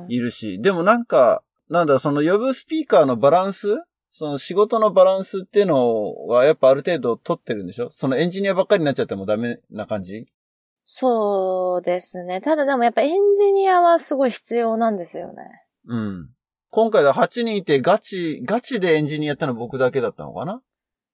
[0.10, 3.78] いいるし、でもなんか、なんだ、その呼ぶスピーカーのバランス
[4.16, 7.90] その仕事のバランスっていうのはやっぱある程度取ってるんでしょ？
[7.90, 10.28] そのエンジニアばっかりになっちゃってもダメな感じ？
[10.84, 12.40] そうですね。
[12.40, 15.66] ただでもやっぱエンジニアはすごい必要なんですよね。
[15.88, 16.30] うん。
[16.76, 20.60] 今回は8人いてガチ、ガチでエンジニアやったのは僕だけだったのかな？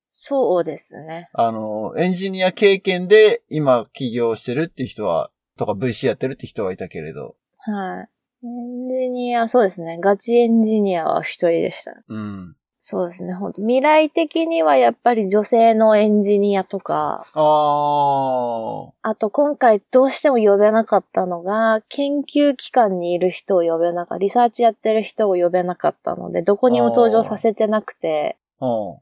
[0.07, 1.29] そうですね。
[1.33, 7.35] あの、エンジニア経験で今起業してるって人は、とか VC やってるって人はいたけれど。
[7.57, 8.03] は
[8.41, 8.45] い。
[8.45, 9.99] エンジニア、そうですね。
[9.99, 11.93] ガチエンジニアは一人でした。
[12.07, 12.55] うん。
[12.81, 13.33] そうですね。
[13.33, 18.91] 本当未来的にはやっぱり女性のエンジニアとか、あー。
[19.01, 28.97] あと今回どうしても呼べなかったのが、研究機関にいる人を呼べなかった、リサーチやってる人を呼べなかったので、どこにも登場させてなくて、うん。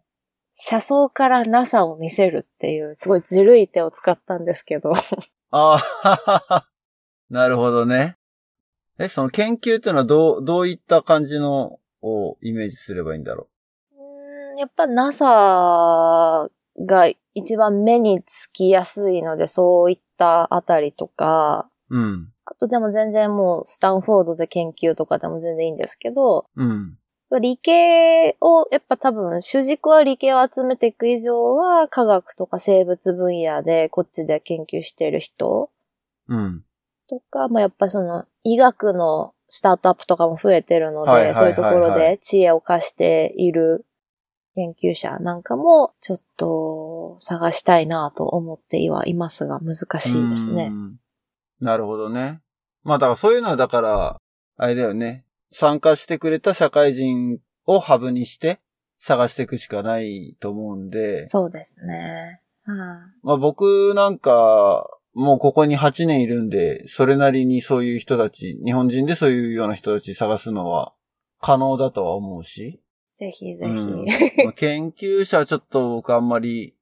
[0.54, 4.92] 車窓から NASA を見せるっていう、すごいずるい手を使ったんですけど。
[5.52, 6.66] ああ、
[7.30, 8.18] なるほどね。
[8.98, 13.57] え、その研究っていうのはどう、どういった感じのをイメージすればいいんだろう？
[14.58, 16.49] やっぱ NASA
[16.86, 21.97] が一番目につきやすいので、そういったあたりとか、う。
[21.97, 22.34] うん。
[22.45, 26.97] あとでも全然もうスタンフォードで研究とかでも全然いいんですけど、うん。
[27.41, 35.70] 理系を、やっぱ多分主軸は理系を集めていく以上は科学とか生物分野でこっちで研究している人
[36.30, 36.64] うん。
[37.10, 43.86] とか、まあやっぱりその医学のスタートアップとかも増えてるので、そういうところで知恵を貸している
[44.58, 50.74] 研究者なんかもちょっと探したいなと思ってはいますが難しいですねう。
[50.74, 50.99] ん。
[51.62, 52.41] なるほどね。
[52.84, 54.22] まあだからそういうのはだから、
[54.58, 55.26] あれだよね。
[55.51, 58.60] 参加してくれた社会人をハブにして
[58.97, 61.28] 探していくしかないと思うんで。
[61.28, 62.41] そうですね。
[62.66, 62.78] はい
[63.22, 70.93] まあ僕なんか、もうここに8年いるんで、それなりにそういう人たち、日本人でそういうような人たち探すのは
[71.39, 72.82] 可能だとは思うし。
[73.18, 73.72] ぜひぜひ。
[73.72, 74.05] うん
[74.45, 76.76] まあ研究者はちょっと僕あんまり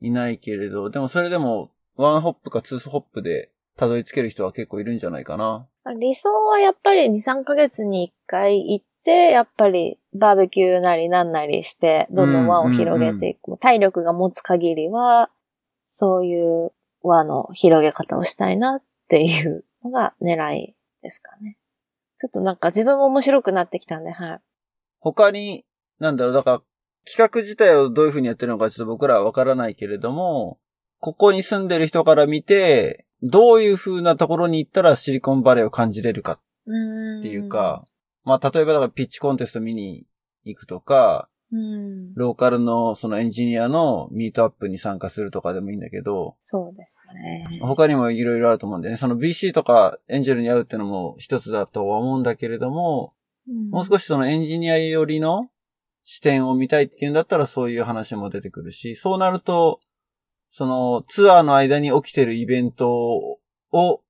[0.00, 5.66] いないけれど、でもそれでも one hop か two hop でたどり着ける人は結構いるんじゃないかな。
[5.98, 13.56] 理想はやっぱり2、3ヶ月に1回行って、やっぱりバーベキューなりなんなりして、どんどん輪を広げていく。
[13.58, 15.30] 体力が持つ限りは、
[15.84, 21.56] そういう輪の広げ方をしたいなっていうのが狙いですかね。
[22.16, 24.40] ちょっとなんか自分も面白くなってきたんで、はい。
[25.00, 25.64] 他に、
[25.98, 26.62] なんだろう、だから、
[27.04, 30.58] 企画自体をどういう風にやってるのかちょっと僕らはわからないけれども、
[30.98, 37.86] ここに住んでる人から見て、どういう風なところに行ったらシリコンバレーを感じれるかうんっていうか、
[38.24, 40.06] まあ、例えばだからピッチコンテスト見に
[40.44, 42.14] 行くとか、うん。
[42.14, 47.58] ローカルのそのエンジニアのミートアップに参加するとかでもいいんだけど、そうですね。
[47.60, 48.96] 他にもいろいろあると思うんだよね。
[48.96, 53.14] その BC とかエンジェルに会うってのも一つだとは思うんだけれども、
[53.46, 55.48] もう少しそのエンジニア寄りの
[56.04, 59.80] 視点を見たいっていうんだったらそういう話も出てくるし、そうなると、
[60.48, 64.02] そのツアーの間に起きてるイベントを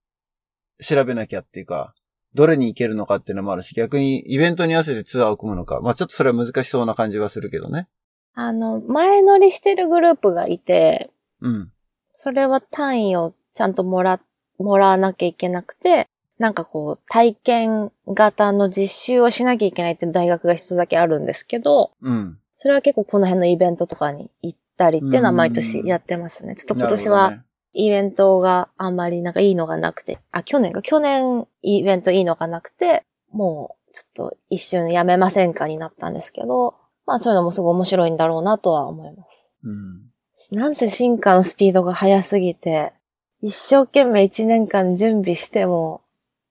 [0.83, 1.95] 調べなきゃっていうか、
[2.35, 5.81] どれに行けるのかっていうのもあるし、逆にイベントに合わせてツアーを組むのか。
[5.81, 7.89] まあちょっとそれは難しそうな感じはするけどね。
[8.35, 11.11] あの、前乗りしてるグループがいて、
[11.41, 11.73] うん。
[12.13, 14.21] それは単位をちゃんともら、
[14.59, 16.09] もらわなきゃいけなくて、
[16.41, 22.39] なんかこう、体験型の実習をしなきゃいけないっていう大学が一つだけあるんですけど、うん。
[22.57, 26.57] それは結構この辺のイベントとかに行ったりっていうのは毎年やってますね。
[26.57, 27.43] ちょっと今年は
[27.75, 36.75] イベントがあんまりなんかいいのがなくて、あ、去年か、去年イベントいいのがなくて、もうちょっと一瞬やめませんかになったんですけど、
[37.05, 39.47] まあそういうのもすごい面白いんだろうなとは思います。
[39.63, 40.11] うん。
[40.53, 42.95] なんせ進化のスピードが速すぎて、
[43.43, 46.03] 一生懸命一年間準備しても、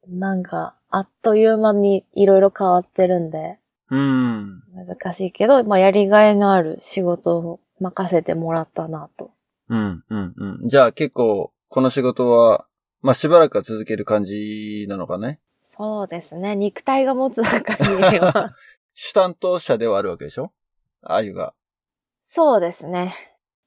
[0.10, 4.64] なんか、あっという間にいろいろ変わってるんで、うん。
[4.74, 9.32] 難しいけど、まあやりがいのある仕事を任せてもらったなと。
[9.68, 10.70] うん、うん、うん。
[10.70, 12.66] じゃあ結構、この仕事は、
[13.02, 15.40] まあしばらくは続ける感じなのかね？
[15.64, 16.56] そうですね。
[16.56, 18.56] 肉体が持つ中には。
[18.94, 20.52] 主担当者ではあるわけでしょ？
[21.02, 21.54] あゆが。
[22.22, 23.14] そうですね。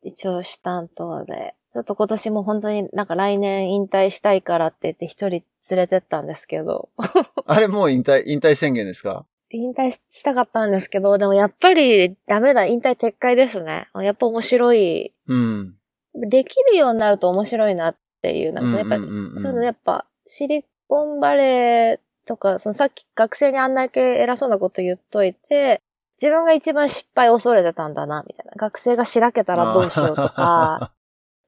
[0.03, 1.55] 一応主担当で。
[1.73, 6.91] ちょっと今年も本当になんか来年引退したいからって言って一人連れてったんですけど、
[7.47, 9.25] あれもう引退、引退宣言ですか？
[9.51, 13.89] 引退したかったんですけど、でもやっぱりダメだ、引退撤回ですね。
[13.97, 15.14] やっぱ面白い。
[15.29, 15.75] うん。
[16.14, 25.81] できるようになると面白いなっていう、なんかそのやっぱりうんうんうんうんそういうのやっぱ、シリコンバレーとか、そのさっき学生にあんだけ偉そうなこと言っといて、
[26.20, 28.53] 自分が一番失敗を恐れてたんだな、みたいな。
[28.57, 30.93] 学生がしらけたらどうしようとか、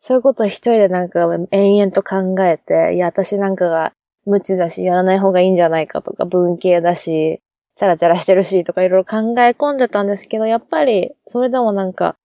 [0.07, 3.95] そういうことを一人でなんか延々と考えて、いや、私なんかが
[4.27, 7.41] 無知だし、やらない方がいいんじゃないかとか、文系だし、
[7.75, 12.17] チャラチャラしてるし、とかいろいろ考え込んでたんですけど、やっぱり、それでもなんか、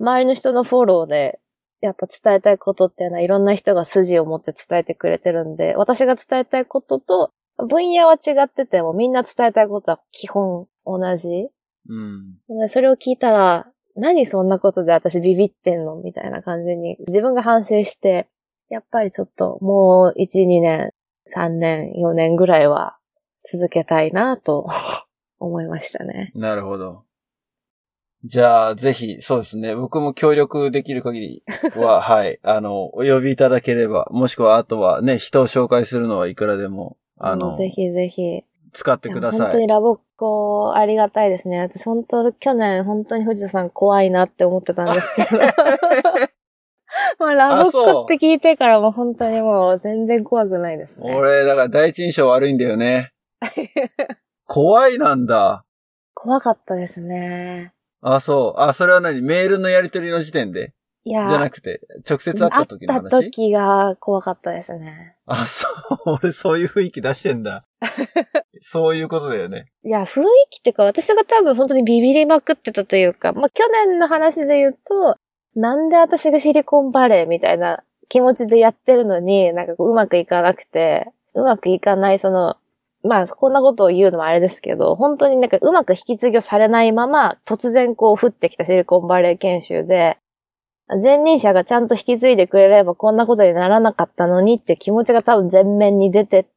[0.00, 1.38] 周りの人のフォローで、
[1.80, 7.30] やっぱ伝えたいことっていうのはいろんな人が筋を持って伝えてくれてるんで、私が伝えたいことと、
[7.68, 11.50] 分野は違っててもみんな伝えたいことは基本同じ。
[11.88, 12.34] うん。
[12.48, 15.96] でそれを聞いたら、何そんなことで私ビビってんの？
[15.96, 18.28] みたいな感じに自分が反省して、
[18.68, 20.92] やっぱりちょっともう1、2年、
[21.34, 22.98] 3年、4年ぐらいは
[23.50, 24.66] 続けたいなと
[25.40, 26.32] 思いましたね。
[26.34, 27.04] なるほど。
[28.24, 29.76] じゃあ、ぜひ、そうですね。
[29.76, 31.42] 僕も協力できる限り
[31.76, 32.40] は、 はい。
[32.42, 38.42] あの、お呼びいただければ、もしくは、あとはね、人を紹介するのはいくらでも、あの、ぜひぜひ。
[38.78, 39.40] 使ってください。
[39.40, 41.60] 本当にラボっ子ありがたいですね。
[41.62, 45.42] 私本当、去年本当に藤田さん怖いなって思ってたんですけど。
[47.18, 51.12] まあ、ラボっ子って聞いてからも本当にもう全然怖くないですね。
[51.12, 53.10] 俺、だから第一印象悪いんだよね。
[54.46, 55.64] 怖いなんだ。
[56.14, 57.72] 怖かったですね。
[58.00, 58.60] あ、そう。
[58.60, 59.22] あ、それは何？
[59.22, 60.72] メールのやり取りの時点で？
[61.08, 65.16] いやじゃなくて、直接会った時の会った話時が怖かったですね。
[65.26, 65.66] あ、そ
[66.06, 66.18] う。
[66.22, 67.64] 俺そういう雰囲気出してんだ。
[68.60, 69.66] そういうことだよね。
[69.84, 75.16] いや、雰囲気っていうか、私が多分本当にビビりまくってたというか、まあ、去年の話で言うと、
[75.54, 82.56] なんで私がシリコンバレーみたいな気持ちでやってるのに、なんかこううまくいかなくて、うまくいかない、その、
[83.02, 90.18] まあ、こんなことを言うのもあれですけど、本当になんかうまく引き継ぎをされないまま、突然こう降ってきたシリコンバレー研修で、
[91.02, 96.50] 前任者がちゃんと引き継いでくれればこんなことにならなかったのにって気持ちが多分前面に出てって、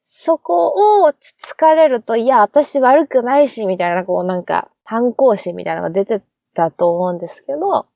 [0.00, 6.22] そこをつつかれると、いや、私悪くないし、みたいな、こうなんか、反抗心みたいなのが出て
[6.54, 7.86] たと思うんですけど、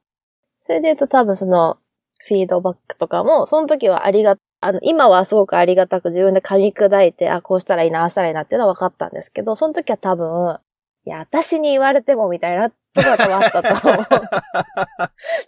[0.59, 1.79] それで言うと多分その、
[2.19, 10.59] フィードバックとかも、その時はありが、あの、今はすごくありがたく自分で噛み砕いて、あ、こうしたらいいな、あしたらいいなっていうのは分かったんですけど、その時は多分、
[11.05, 14.07] いや、私に言われてもみたいなころが多分あったと思う。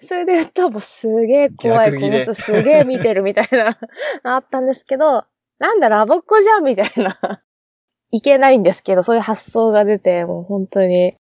[0.01, 3.79] それで言うと、もうすげえ怖い、この人すげえ見てるみたいな、
[4.25, 5.25] あったんですけど、
[5.59, 7.17] なんだ、ラボっ子じゃんみたいな。
[8.13, 11.17] いけないんですけど、そういう発想が出て、もう本当に、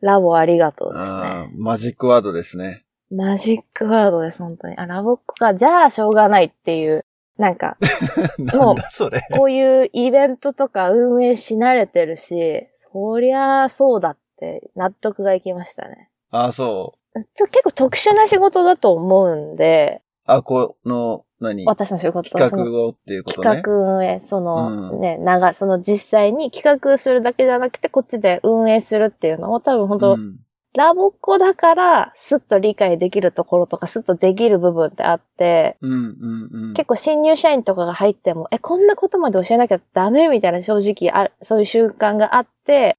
[0.00, 1.50] ラボありがとうですあね。
[1.56, 2.84] マジックワードですね。
[3.10, 4.76] マジックワードです、本当に。
[4.76, 7.04] あ、ラボっ子か、じゃあしょうがないっていう
[7.36, 7.76] なんか、
[8.38, 9.20] なんだそれ。
[9.36, 16.10] こういうイベントとか運営し慣れてるし、そりゃそうだって納得がいきましたね。
[16.30, 17.18] あ、そう。
[17.36, 21.66] 結構特殊な仕事だと思うんで、あ、この、何？
[21.66, 23.56] 私の仕事企画をっていうことね。
[23.56, 30.36] 企画運営、その、うんね、長、その実際に企画するだけじゃなくて、こっちで運営するっていうのを多分本当、うん
[30.76, 36.74] ラボっ子だから、スッと理解できるところとか、スッとできる部分ってあって、うんうんうん。
[36.74, 42.96] 結構新入社員とかが入っても、え、こんなことまで教えなきゃダメみたいな正直ある、そういう習慣があって、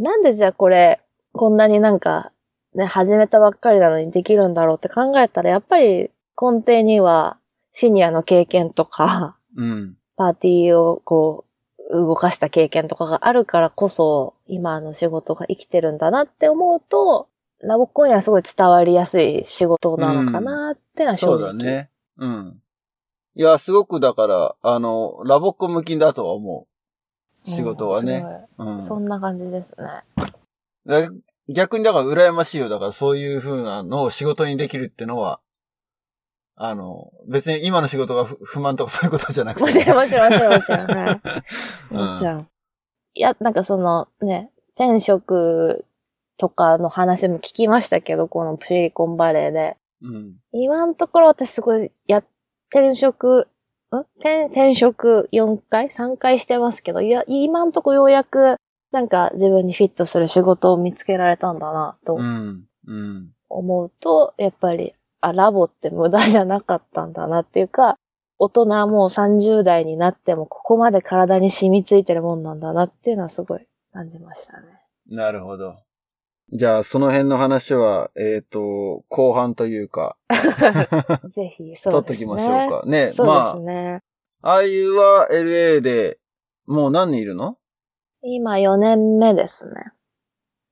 [0.00, 1.00] なんでじゃあこれ、
[1.32, 2.32] こんなになんか、
[2.74, 7.36] ね、始めたばっかりなのにできるんだろうって考えたら、やっぱり根底には
[7.72, 9.96] シニアの経験とか、うん。
[10.16, 11.44] パーティーをこ
[11.90, 17.28] う、動かした経験とかがあるからこそ、今の仕事が生きてるんだなって思うと、
[17.60, 21.38] ラボっ子にはすごい伝わりやすい仕事なのかなってのは正そ直。
[21.38, 21.90] うだね。
[22.16, 22.60] うん。
[23.34, 26.69] いや、すごくだから、あの、ラボっ子向きだとは思う。
[27.44, 28.24] 仕事はね。
[28.58, 28.74] うん。
[28.74, 28.82] うん。
[28.82, 30.04] そんな感じですね。
[30.86, 31.08] だ
[31.48, 32.68] 逆にだから羨ましいよ。
[32.68, 35.40] だからそういう風なのを仕事にできるってのは、
[36.56, 39.62] あの、別に今の仕事が不不満とかそういうことじゃなくて。
[39.64, 40.86] もちろん、もちろん、もちろん、もちろん。
[40.86, 41.20] はい。
[41.90, 42.48] うんもちろん。
[43.14, 45.84] いや、なんかそのね、転職
[46.36, 49.76] とかの話も聞きましたけど、このシリコンバレーで。
[50.02, 50.36] うん。
[50.52, 52.22] 今のところ私すごい、や、
[52.70, 53.46] 転職、ん
[54.18, 58.56] 転、転職4回 ?3 回してますけど、いや、今のところようやく、
[58.92, 62.64] なんか自分にフィットする仕事を見つけられたんだな、とうん。
[62.86, 63.30] うん。
[63.48, 67.96] 思うと、やっぱり、あ、ラボって無駄じゃなかったんだなっていうか、
[68.38, 74.66] 大人もう30代になってもここまで体に染みついてるもんなんだなっていうのはすごい感じましたね。
[75.08, 75.76] なるほど。
[76.52, 80.16] じゃあ、その辺の話は、えっ、と、後半というか、
[81.30, 82.26] ぜひ、そ取っときうですね。
[82.26, 82.86] ましょうか。
[82.88, 83.10] ね。
[83.12, 84.02] そうまですね。
[84.42, 86.18] あ、ああいうは LA で、
[86.66, 87.56] もう何人いるの？
[88.22, 89.92] 今4年目ですね。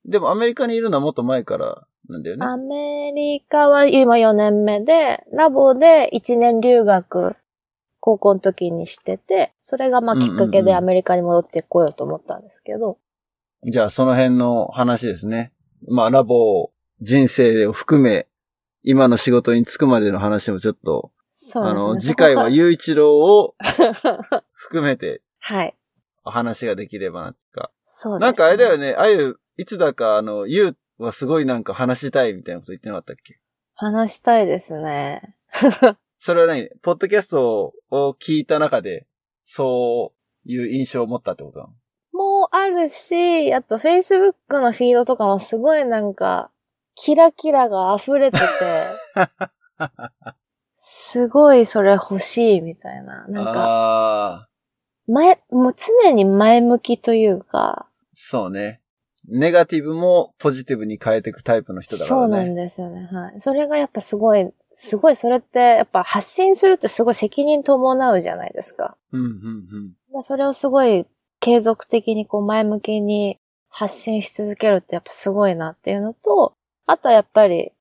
[0.04, 2.44] でもアメリカにいるのはもっと前からなんだよね。
[2.46, 7.36] アメリカは今4年目で、ラボで1年留学、
[8.00, 12.98] 高校の時にしてて、それがまあきっかけうんうんうんでアメリカに戻ってこようと思ったんですけど、
[13.64, 15.52] じゃあ、その辺の話ですね。
[15.86, 16.70] まあ、ラボ
[17.00, 18.26] 人生を含め、
[18.82, 21.80] 今の仕事に就くまでの話もちょっと、そうですね。
[21.80, 23.54] あの、次回は雄一郎を
[24.54, 25.74] 含めてはい。
[26.24, 27.70] 話ができればなか。
[27.82, 28.26] そうです、ね。
[28.26, 33.38] なんかあれだよね、あゆ、いつだかあの、ゆうはすごいなんか話したいみたいなこと言ってなかったっけ？
[33.74, 35.36] 話したいですね。
[36.18, 36.68] それは何？
[36.82, 39.06] ポッドキャストを聞いた中で、
[39.44, 40.12] そ
[40.46, 41.72] ういう印象を持ったってことなの？
[42.18, 46.50] もうあるし、あと Facebook のフィードとかもすごいなんか、
[46.96, 48.44] キラキラが溢れてて、
[50.74, 53.24] すごいそれ欲しいみたいな。
[53.28, 54.48] なんか、
[55.06, 55.70] 前、もう
[56.02, 58.80] 常に前向きというか、そうね。
[59.28, 62.24] ネガティブもポジティブに変えていくタイプの人だからね。
[62.26, 63.08] そうなんですよね。
[63.12, 63.40] はい。
[63.40, 68.96] それがやっぱすごい、すごい、それって、やっぱ発信するってすごい責任伴うじゃないですか。
[69.12, 69.28] うん、うん、
[70.14, 70.22] うん。
[70.24, 71.06] それをすごい
[71.40, 76.54] 継続的にこう前向きに発信し続けるってやっぱすごいなっていうのと、
[76.86, 77.72] あとはやっぱり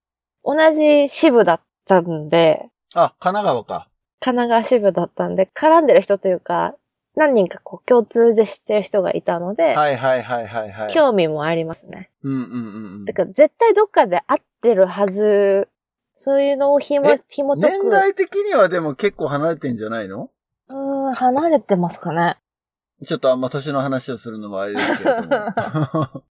[0.44, 3.90] 同じ支部だったんで、あ、神奈川か。
[4.20, 6.76] 神奈川支部だったんで、絡んでる人というか、
[7.16, 10.90] 何人かこう共通で知ってる人がいたので、はいはいはいはいはい。
[10.90, 12.12] 興味もありますね。
[12.24, 12.60] うんうんうんう
[13.00, 13.06] ん。
[13.06, 15.70] だから絶対どっかで会ってるはず、
[16.14, 17.84] そういうのを紐え、紐解く。
[17.84, 20.30] 年代的にはでも結構離れてんじゃないの？
[20.70, 22.38] うーん、離れてますかね。
[23.06, 25.28] ちょっとあんま年の話をするのもあれですけれども。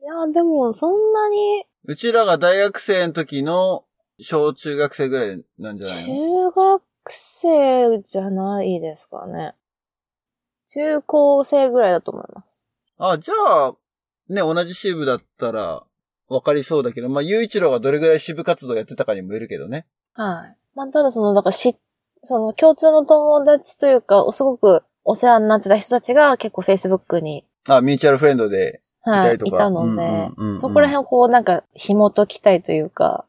[0.00, 3.84] いや、でもそんなにうちらが大学生の時の
[4.20, 6.50] 小中学生ぐらいなんじゃないの？
[6.50, 9.54] 中学生じゃないですかね。
[10.68, 12.64] 中高生ぐらいだと思います。
[12.98, 13.34] あ、じゃ
[13.66, 13.74] あ、
[14.28, 15.84] ね、同じ支部だったら、
[16.28, 19.86] わかりそうだけど、まあ、雄一郎がどれぐらい支部活動やってたかにもよるけどね。
[20.14, 20.56] はい。
[20.74, 21.76] まあ、ただその、だからし、
[22.22, 28.80] その共通の友達というか、すごくお世話になってた人たちが結構 Facebook に、あ、ミューチャルフレンドで。
[29.04, 33.26] はいい、たりとかいたので、うんうんうんうんそこら辺をこうなんか紐解きたいというか、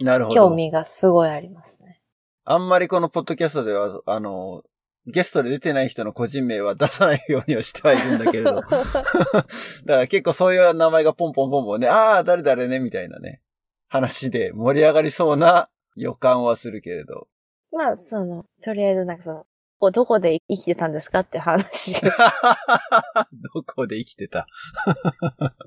[0.00, 0.34] なるほど。
[0.34, 2.00] 興味がすごいありますね。
[2.44, 4.62] あんまりこのポッドキャストでは、あの、
[5.06, 8.60] ゲストで出てない人の個人名は出さないようにはしてはいるんだけれど。
[8.62, 9.46] だか
[9.86, 13.40] ら結構そういう名前がポンポンポンポンね、ああ、誰々ね、みたいなね、
[13.88, 17.28] 話で盛り上がりそうな予感はするけれど。
[17.72, 19.46] まあ、その、とりあえずなんかその、
[19.78, 21.94] こうどこで生きてたんですかって話。
[23.54, 24.46] どこで生きてた？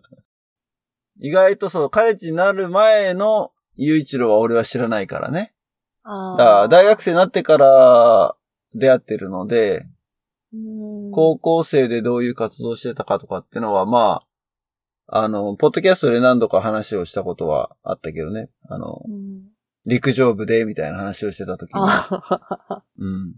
[1.19, 5.53] 意外とそう、カレッジになる前の雄一郎は俺は知らないからね。
[6.03, 8.35] 大学生になってから
[8.73, 9.79] 出会ってるので、
[10.53, 14.23] うん高校生でどういう活動してたかとかってのは、ま
[15.07, 18.49] あ、あの、ポッドキャストで何度か話をしたことはあったけどね。
[18.67, 19.49] あの、うん
[19.85, 21.79] 陸上部でみたいな話をしてた時に。
[21.81, 23.35] あうん。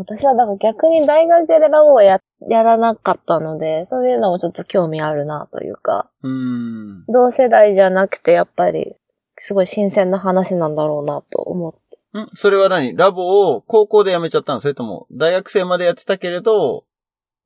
[0.00, 7.04] 私はだから逆に大学でラボをや、やらなかったので、そういうのもちょっと興味あるなというか、うん。
[7.06, 8.96] 同世代じゃなくてやっぱり、
[9.36, 12.18] すごい新鮮な話なんだろうなと思って。
[12.18, 12.96] んそれは何？
[12.96, 14.60] ラボを高校で辞めちゃったの？
[14.60, 16.84] それとも、大学生までやってたけれど、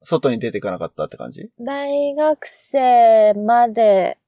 [0.02, 1.50] 外に出ていかなかったって感じ？
[1.58, 4.18] 大学生まで、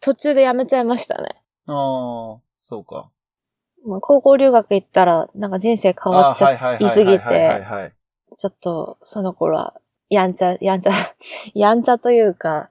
[0.00, 1.28] 途中で辞めちゃいましたね。
[1.66, 3.10] ああ、そうか。
[3.88, 7.92] まあ高校留学行ったら、なんか人生変わっちゃいすぎて、はい。
[8.36, 9.80] ちょっとその頃は、
[10.10, 10.92] やんちゃ、やんちゃ、
[11.54, 12.70] やんちゃというか、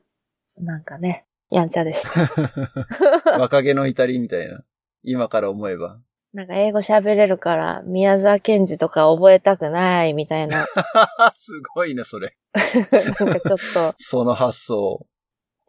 [0.57, 2.30] なんかね、やんちゃでした。
[3.39, 4.63] 若気の至りみたいな。
[5.03, 5.99] 今から思えば。
[6.34, 10.68] なんか英語喋れるから、宮沢賢治とか覚えたくないみたいな、
[11.36, 12.36] すごいね、それ。
[12.53, 15.05] なんかちょっと、その発想。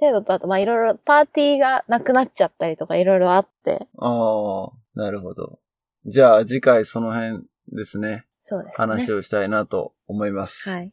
[0.01, 5.61] 程度とあと、まあいろいろパーティーがなくなっちゃったりとかいろいろあって、ああ、なるほど。
[6.07, 8.27] じゃあ次回その辺ですね。
[8.41, 8.73] そうですね。
[8.77, 10.69] 話をしたいなと思います。
[10.71, 10.93] はい。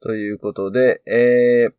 [0.00, 1.72] ということで、えー、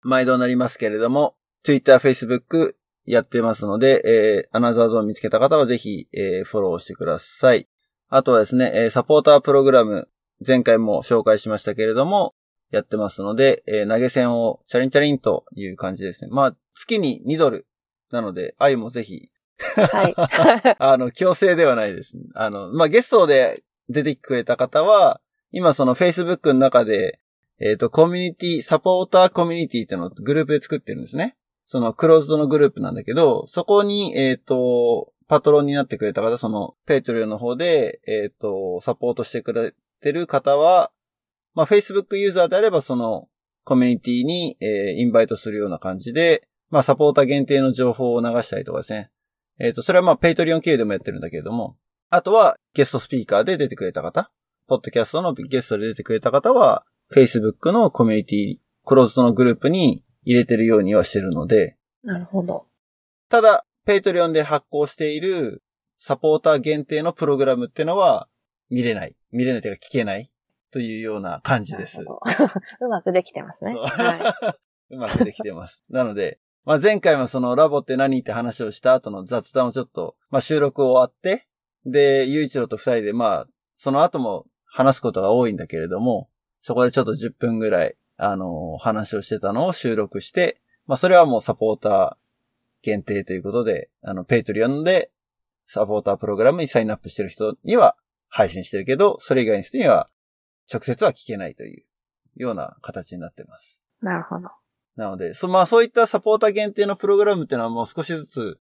[0.00, 7.68] 毎度になりますけれども、Twitter、Facebook やってますので、えー、アナザーゾーン見つけた方はぜひ、えー、フォローしてください。
[8.08, 10.08] あとはですね、えー、サポータープログラム、
[10.46, 12.34] 前回も紹介しましたけれども、
[12.70, 16.30] やってますので、えー投げ銭をチャリンチャリンという感じですね。
[16.32, 17.66] まあ、月に2ドル。
[18.10, 19.28] なので、愛もぜひ、
[19.58, 20.14] はい。
[20.78, 22.14] あの、強制ではないです。
[22.34, 27.20] あの、まあ、ゲストで出てくれた方は、今その Facebook の中で、
[27.60, 31.36] えっ、と、コミュニティ、サポーターコミュニティっていうのをグループで作ってるんですね。
[31.66, 40.90] そのクローズドのグループなんだけど、そこに、えっ、と、パトロンになってくれた方、その、ペイトリオの方で、えっ、と、サポートしてくれてる方は、
[41.54, 43.28] まあ、Facebook ユーザーであれば、その、
[43.62, 49.10] コミュニティに、えー invite するような感じで、まあ、サポーター限定の情報を流したりとかですね。
[49.58, 51.76] えっ、と、それはまあ、 Patreon 経由でもやってるんだけれども、
[52.10, 54.30] あとは、ゲストスピーカーで出てくれた方、
[54.66, 62.66] ポッドキャストのゲストで出てくれた方は、Facebook のコミュニティ、クローズドのグループに入れてるようにはしてるので、なるほど。
[63.28, 65.62] ただ、 Patreon で発行している
[65.96, 68.28] サポーター限定のプログラムっていうのは
[68.70, 69.16] 見れない。
[69.30, 70.30] 見れないというか聞けない
[70.70, 72.02] というような感じです。
[72.80, 73.74] うまくできてますね。
[73.74, 74.56] は
[74.90, 75.84] うまくできてます。
[75.88, 81.46] なので、まあ、前回もそのラボって何って話をした後の雑談をちょっと、まあ、収録終わって、
[81.84, 83.46] で、ゆういちろと二人でまあ、
[83.76, 86.28] その後も話すことが多いんだけれども、
[86.60, 92.16] そこでちょっと10分ぐらい、あの話をしてたのを収録して、まあ、それはもうサポーター
[92.82, 95.10] 限定ということで、あの、 Patreon で
[95.66, 97.96] サポータープログラムに sign up してる人には
[98.28, 100.08] 配信してるけど、それ以外の人には
[100.72, 101.84] 直接は聞けないという
[102.36, 103.82] ような形になってます。
[104.00, 104.48] なるほど。
[104.96, 108.60] なので、そ、まあそういったサポーター限定のプログラムっていうのはもう少しずつ、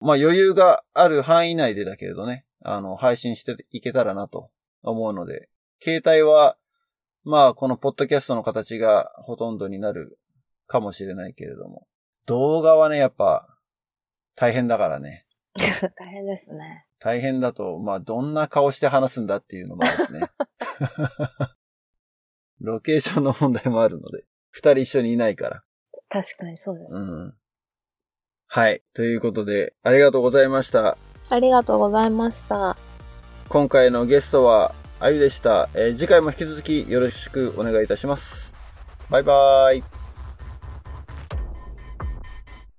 [0.00, 4.50] まあ余裕がある範囲内でだけれどね、あの、配信していけたらなと
[4.82, 5.48] 思うので、
[5.82, 6.56] 形態は、
[7.24, 10.18] まあこのポッドキャストの形がほとんどになる
[10.66, 11.86] かもしれないけれども、
[12.26, 13.56] 動画はね、やっぱ
[14.36, 15.26] 大変だからね。
[15.96, 16.86] 大変ですね。
[16.98, 20.20] 大変だと、まあどんな顔して話すんだっていうのもあるですね。
[22.60, 25.64] ロケーションの問題もあるので、二人一緒にいないから。
[26.08, 26.94] 確かにそうです。
[26.94, 27.34] うん。
[28.46, 28.82] はい。
[28.94, 30.96] ということで、ありがとうございました。
[31.28, 32.76] ありがとうございました。
[33.48, 35.68] 今回のゲストは、あゆでした。
[35.74, 38.54] えー次回も引き続きよろしくお願いいたします。
[39.08, 39.99] バイバーイ。